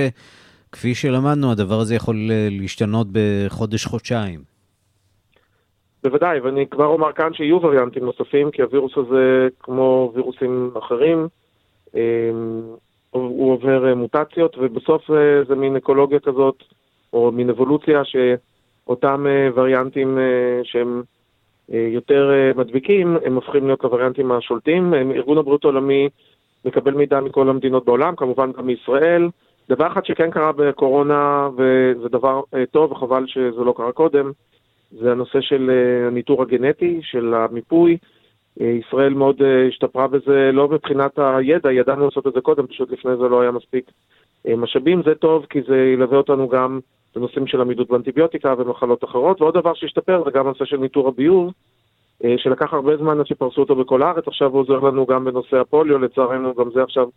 [0.73, 4.41] כפי שלמדנו, הדבר הזה יכול אה, להשתנות בחודש-חודשיים.
[6.03, 11.29] בוודאי, ואני כבר אומר כאן שיהיו וריאנטים נוספים, כי הווירוס הזה, כמו וירוסים אחרים,
[11.97, 12.31] אה,
[13.11, 15.03] הוא עובר אה, מוטציות, ובסוף
[15.49, 16.63] זה מין אקולוגיה כזאת,
[17.13, 20.19] או מין אבולוציה, שאותם וריאנטים
[20.63, 21.03] שהם
[21.69, 24.95] יותר מדביקים, הם הופכים להיות הווריאנטים השולטים.
[24.95, 26.09] ארגון הבריאות העולמי
[26.65, 29.29] מקבל מידע מכל המדינות בעולם, כמובן גם מישראל.
[29.71, 34.31] דבר אחד שכן קרה בקורונה, וזה דבר אה, טוב, וחבל שזה לא קרה קודם,
[34.91, 37.99] זה הנושא של אה, הניטור הגנטי, של המיפוי.
[38.61, 43.29] ישראל מאוד השתפרה בזה, לא מבחינת הידע, ידענו לעשות את זה קודם, פשוט לפני זה
[43.29, 43.91] לא היה מספיק
[44.57, 45.03] משאבים.
[45.03, 46.81] זה טוב, כי זה ילווה אותנו גם
[47.15, 49.41] בנושאים של עמידות באנטיביוטיקה ומחלות אחרות.
[49.41, 51.53] ועוד דבר שהשתפר זה גם הנושא של ניטור הביוב,
[52.37, 55.99] שלקח הרבה זמן עד שפרסו אותו בכל הארץ, עכשיו הוא עוזר לנו גם בנושא הפוליו,
[55.99, 57.09] לצערנו גם זה עכשיו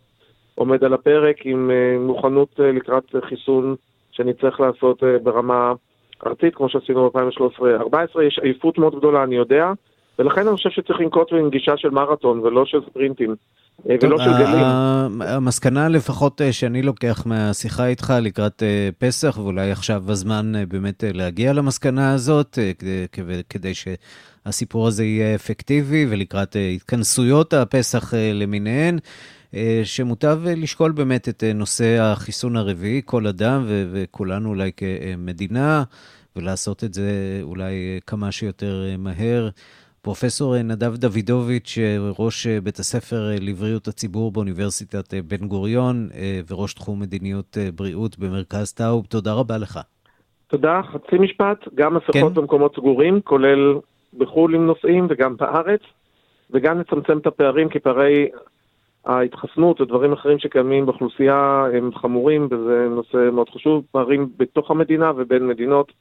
[0.54, 3.74] עומד על הפרק עם מוכנות לקראת חיסון
[4.12, 5.72] שנצטרך לעשות ברמה
[6.26, 8.22] ארצית, כמו שעשינו ב-2013-2014.
[8.22, 9.72] יש עייפות מאוד גדולה, אני יודע,
[10.18, 13.34] ולכן אני חושב שצריך לנקוט עם גישה של מרתון ולא של ספרינטים.
[13.86, 14.64] ולא של גלים.
[15.20, 18.62] המסקנה לפחות שאני לוקח מהשיחה איתך לקראת
[18.98, 22.58] פסח, ואולי עכשיו הזמן באמת להגיע למסקנה הזאת,
[23.48, 28.98] כדי שהסיפור הזה יהיה אפקטיבי, ולקראת התכנסויות הפסח למיניהן,
[29.84, 35.82] שמוטב לשקול באמת את נושא החיסון הרביעי, כל אדם וכולנו אולי כמדינה,
[36.36, 39.48] ולעשות את זה אולי כמה שיותר מהר.
[40.02, 41.78] פרופסור נדב דוידוביץ',
[42.18, 46.08] ראש בית הספר לבריאות הציבור באוניברסיטת בן גוריון
[46.50, 49.80] וראש תחום מדיניות בריאות במרכז טאוב, תודה רבה לך.
[50.46, 50.80] תודה.
[50.92, 52.34] חצי משפט, גם מסכות כן?
[52.34, 53.74] במקומות סגורים, כולל
[54.18, 55.80] בחו"ל עם נוסעים וגם בארץ,
[56.50, 58.28] וגם לצמצם את הפערים, כי פערי
[59.06, 65.46] ההתחסנות ודברים אחרים שקיימים באוכלוסייה הם חמורים, וזה נושא מאוד חשוב, פערים בתוך המדינה ובין
[65.46, 65.92] מדינות,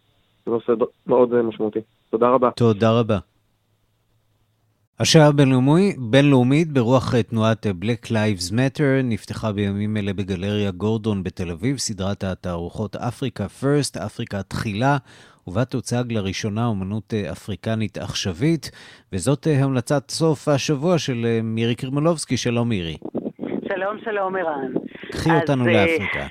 [0.45, 0.71] זה נושא
[1.07, 1.79] מאוד משמעותי.
[2.09, 2.51] תודה רבה.
[2.51, 3.17] תודה רבה.
[4.99, 12.23] השעה הבינלאומית ברוח תנועת Black Lives Matter נפתחה בימים אלה בגלריה גורדון בתל אביב, סדרת
[12.23, 14.97] התערוכות אפריקה פרסט, אפריקה תחילה,
[15.47, 18.71] ובה תוצג לראשונה אומנות אפריקנית עכשווית,
[19.13, 22.37] וזאת המלצת סוף השבוע של מירי קרמלובסקי.
[22.37, 22.97] שלום מירי.
[23.67, 24.73] שלום, שלום ערן.
[25.11, 26.27] קחי אותנו לאפריקה.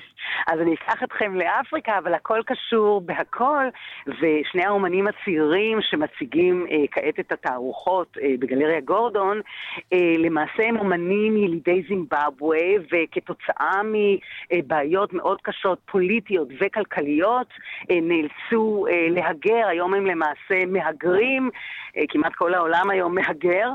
[0.47, 3.65] אז אני אקח אתכם לאפריקה, אבל הכל קשור בהכל,
[4.07, 9.41] ושני האומנים הצעירים שמציגים אה, כעת את התערוכות אה, בגלריה גורדון,
[9.93, 17.47] אה, למעשה הם אומנים ילידי זימבבואה, וכתוצאה מבעיות מאוד קשות, פוליטיות וכלכליות,
[17.91, 21.51] אה, נאלצו אה, להגר, היום הם למעשה מהגרים,
[21.97, 23.69] אה, כמעט כל העולם היום מהגר.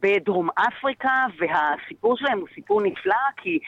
[0.00, 3.58] בדרום אפריקה, והסיפור שלהם הוא סיפור נפלא, כי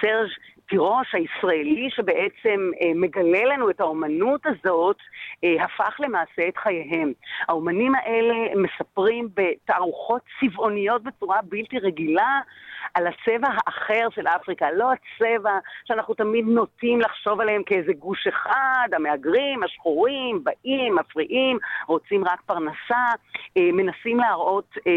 [0.00, 0.28] סרג'
[0.68, 4.96] תירוש הישראלי שבעצם אה, מגלה לנו את האומנות הזאת,
[5.44, 7.12] אה, הפך למעשה את חייהם.
[7.48, 12.40] האומנים האלה מספרים בתערוכות צבעוניות בצורה בלתי רגילה
[12.94, 18.88] על הצבע האחר של אפריקה, לא הצבע שאנחנו תמיד נוטים לחשוב עליהם כאיזה גוש אחד,
[18.92, 23.04] המהגרים, השחורים, באים, מפריעים, רוצים רק פרנסה,
[23.56, 24.92] אה, מנסים להראות אה,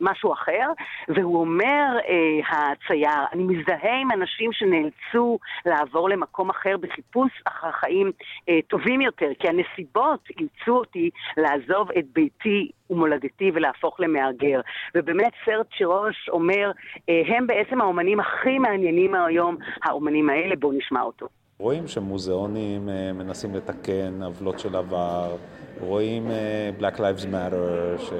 [0.00, 0.72] משהו אחר,
[1.08, 8.12] והוא אומר, אה, הצייר, אני מזדהה עם אנשים שנאלצו לעבור למקום אחר בחיפוש אחר חיים
[8.48, 14.60] אה, טובים יותר, כי הנסיבות אילצו אותי לעזוב את ביתי ומולדתי ולהפוך למהגר.
[14.94, 16.70] ובאמת סרט שירוש אומר,
[17.08, 21.26] אה, הם בעצם האומנים הכי מעניינים היום, האומנים האלה, בואו נשמע אותו.
[21.58, 25.36] רואים שמוזיאונים אה, מנסים לתקן עוולות של עבר,
[25.80, 28.12] רואים אה, Black Lives Matter, ש...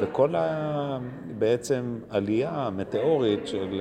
[0.00, 0.98] וכל ה...
[1.38, 3.80] בעצם עלייה מטאורית של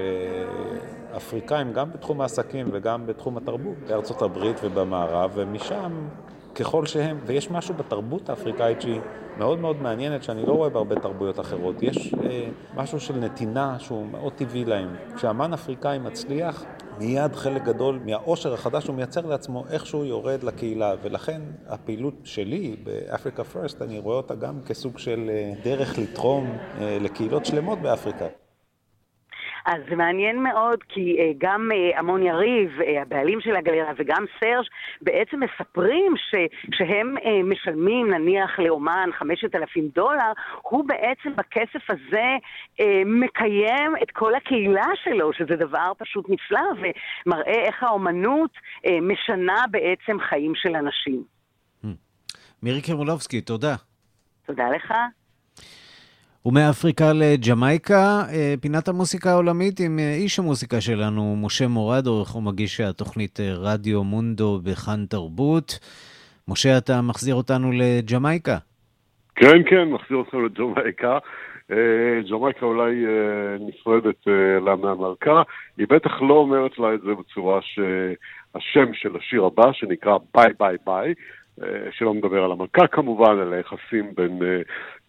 [1.17, 5.91] אפריקאים, גם בתחום העסקים וגם בתחום התרבות, בארצות הברית ובמערב, ומשם
[6.59, 8.99] ככל שהם, ויש משהו בתרבות האפריקאית שהיא
[9.37, 11.75] מאוד מאוד מעניינת, שאני לא רואה בהרבה תרבויות אחרות.
[11.81, 14.95] יש אה, משהו של נתינה שהוא מאוד טבעי להם.
[15.15, 16.63] כשאמן אפריקאי מצליח,
[16.99, 23.43] מיד חלק גדול מהעושר החדש הוא מייצר לעצמו איכשהו יורד לקהילה, ולכן הפעילות שלי באפריקה
[23.43, 28.25] פרסט, אני רואה אותה גם כסוג של אה, דרך לתרום אה, לקהילות שלמות באפריקה.
[29.67, 34.25] אז זה מעניין מאוד, כי uh, גם uh, המון יריב, uh, הבעלים של הגלריה, וגם
[34.39, 34.69] סרש,
[35.01, 36.35] בעצם מספרים ש,
[36.77, 42.35] שהם uh, משלמים נניח לאומן 5,000 דולר, הוא בעצם בכסף הזה
[42.81, 46.61] uh, מקיים את כל הקהילה שלו, שזה דבר פשוט נפלא,
[47.25, 51.23] ומראה איך האומנות uh, משנה בעצם חיים של אנשים.
[52.63, 53.75] מירי קרמולובסקי, תודה.
[54.45, 54.93] תודה לך.
[56.45, 62.79] ומאפריקה לג'מייקה, אה, פינת המוסיקה העולמית עם אה, איש המוסיקה שלנו, משה מורד, עורך ומגיש
[62.79, 65.79] התוכנית אה, רדיו מונדו בכאן תרבות.
[66.47, 68.57] משה, אתה מחזיר אותנו לג'מייקה.
[69.35, 71.17] כן, כן, מחזיר אותנו לג'מייקה.
[72.29, 73.05] ג'מייקה אולי
[73.59, 74.27] נפרדת
[74.65, 75.41] לה מהמלכה,
[75.77, 80.77] היא בטח לא אומרת לה את זה בצורה שהשם של השיר הבא, שנקרא Bye Bye
[80.85, 81.13] Bye,
[81.91, 84.61] שלא מדבר על המלכה כמובן, על היחסים בין אה,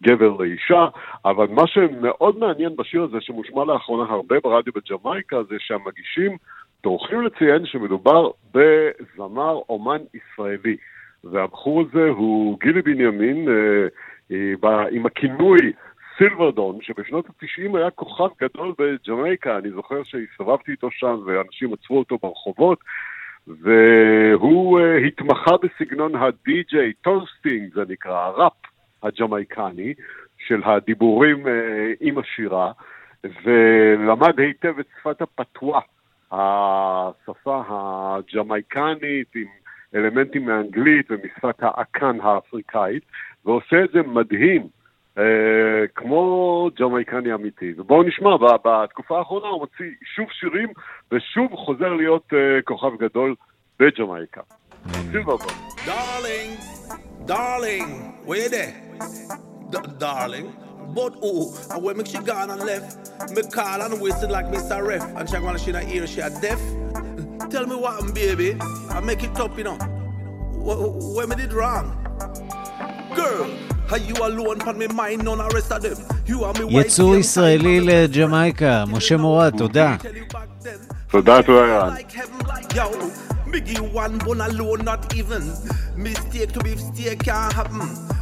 [0.03, 0.87] גבר לאישה,
[1.25, 6.37] אבל מה שמאוד מעניין בשיר הזה, שמושמע לאחרונה הרבה ברדיו בג'מייקה, זה שהמגישים
[6.81, 10.77] טורחים לציין שמדובר בזמר אומן ישראלי.
[11.23, 15.57] והבחור הזה הוא גילי בנימין, אה, עם הכינוי
[16.17, 22.17] סילברדון, שבשנות ה-90 היה כוכב גדול בג'מייקה, אני זוכר שהסתובבתי איתו שם ואנשים עצרו אותו
[22.21, 22.79] ברחובות,
[23.47, 28.53] והוא אה, התמחה בסגנון הדי-ג'יי, toasting זה נקרא, הראפ
[29.03, 29.93] הג'מייקני,
[30.47, 31.49] של הדיבורים אה,
[31.99, 32.71] עם השירה,
[33.23, 35.79] ולמד היטב את שפת הפתווה,
[36.31, 39.47] השפה הג'מייקנית עם
[39.95, 43.03] אלמנטים מאנגלית ומשפת האקן האפריקאית,
[43.45, 44.78] ועושה את זה מדהים.
[45.17, 45.23] אה,
[45.95, 47.73] כמו ג'מייקני אמיתי.
[47.77, 48.29] ובואו נשמע,
[48.65, 49.85] בתקופה האחרונה הוא מוציא
[50.15, 50.69] שוב שירים
[51.11, 53.35] ושוב חוזר להיות אה, כוכב גדול
[53.79, 54.41] בג'מייקה.
[55.85, 56.57] Darling,
[57.25, 57.89] דארלינג,
[58.27, 58.89] there?
[59.99, 60.55] darling.
[60.95, 64.85] But oh, and when she gone and left, me call and whistle like Mr.
[64.85, 66.59] Ref, and she gonna she not hear she a deaf.
[67.51, 68.57] Tell me what, baby,
[68.89, 69.77] I make it up, you know.
[71.15, 71.95] Where me did wrong?
[73.15, 73.49] Girl,
[76.69, 79.95] יצוא ישראלי לג'מייקה, משה מורד, תודה.
[81.11, 81.93] תודה, תודה, ירן.
[83.51, 85.41] Biggie one bone alone, not even
[85.95, 87.79] mistake to steak can't happen.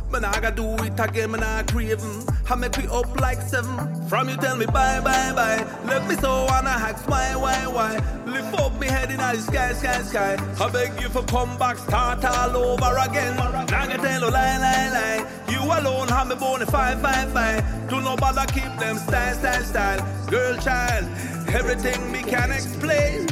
[0.10, 2.24] Man, I gotta do it again, man, I craving.
[2.50, 3.76] I make me up like seven.
[4.08, 5.68] From you tell me bye, bye, bye.
[5.86, 7.96] Let me so wanna ask why, why, why.
[8.26, 10.38] Lift up me head in the sky, sky, sky.
[10.62, 13.36] I beg you for come back, start all over again.
[13.36, 15.28] Now I tell you lie, lie, lie.
[15.50, 17.90] You alone have me a five, five, five.
[17.90, 20.28] Do no bother keep them style, style, style.
[20.30, 21.06] Girl, child,
[21.50, 23.28] everything me can explain.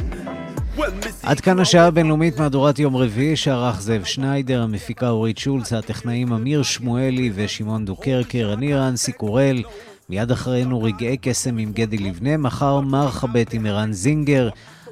[1.22, 6.62] עד כאן השעה הבינלאומית מהדורת יום רביעי, שערך זאב שניידר, המפיקה אורית שולץ, הטכנאים אמיר
[6.62, 9.62] שמואלי ושמעון דוקרקר, אני רנסי קורל.
[10.08, 14.48] מיד אחרינו רגעי קסם עם גדי לבנה, מחר מרחבת עם ערן זינגר.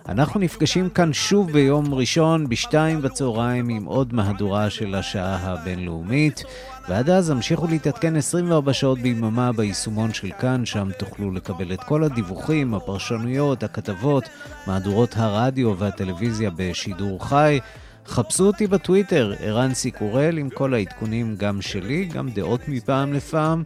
[0.08, 6.42] אנחנו נפגשים כאן שוב ביום ראשון, בשתיים בצהריים, עם עוד מהדורה של השעה הבינלאומית.
[6.88, 12.04] ועד אז המשיכו להתעדכן 24 שעות ביממה ביישומון של כאן, שם תוכלו לקבל את כל
[12.04, 14.24] הדיווחים, הפרשנויות, הכתבות,
[14.66, 17.58] מהדורות הרדיו והטלוויזיה בשידור חי.
[18.06, 23.62] חפשו אותי בטוויטר, ערן סיקורל, עם כל העדכונים גם שלי, גם דעות מפעם לפעם.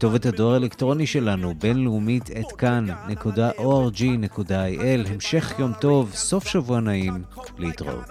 [0.00, 3.52] כתובת הדואר האלקטרוני שלנו, בינלאומית את כאן.org.il.
[5.12, 7.22] המשך יום טוב, סוף שבוע נעים,
[7.58, 8.08] להתראות.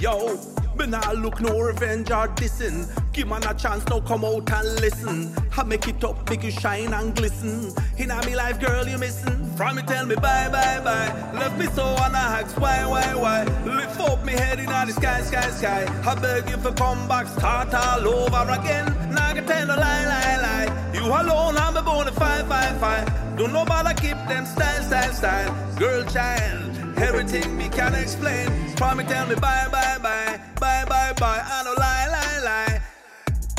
[0.00, 0.38] Yo,
[0.76, 2.86] me nah look no revenge or dissing.
[3.14, 5.34] Give man a chance, now come out and listen.
[5.56, 7.72] I make it up, make you shine and glisten.
[7.96, 9.46] In a me life, girl, you missing.
[9.56, 11.32] From me tell me bye, bye, bye.
[11.32, 13.44] Left me so on a ask why, why, why.
[13.64, 16.02] Lift up me head in the sky, sky, sky.
[16.06, 18.84] I beg you for come back, start all over again.
[19.14, 20.92] Now I can tell a lie, lie, lie.
[20.92, 23.38] You alone, I'm a bone five, five, five.
[23.38, 25.76] Don't nobody keep them style, style, style.
[25.78, 28.50] Girl, child, everything me can explain.
[28.96, 31.42] Me tell me bye, bye, bye, bye, bye, bye.
[31.44, 32.80] I don't lie, lie, lie.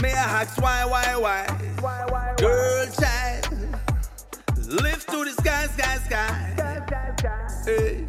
[0.01, 2.35] May I ask why, why, why?
[2.37, 3.49] Girl, child,
[4.81, 7.63] lift to the sky, sky, sky.
[7.65, 8.07] Hey.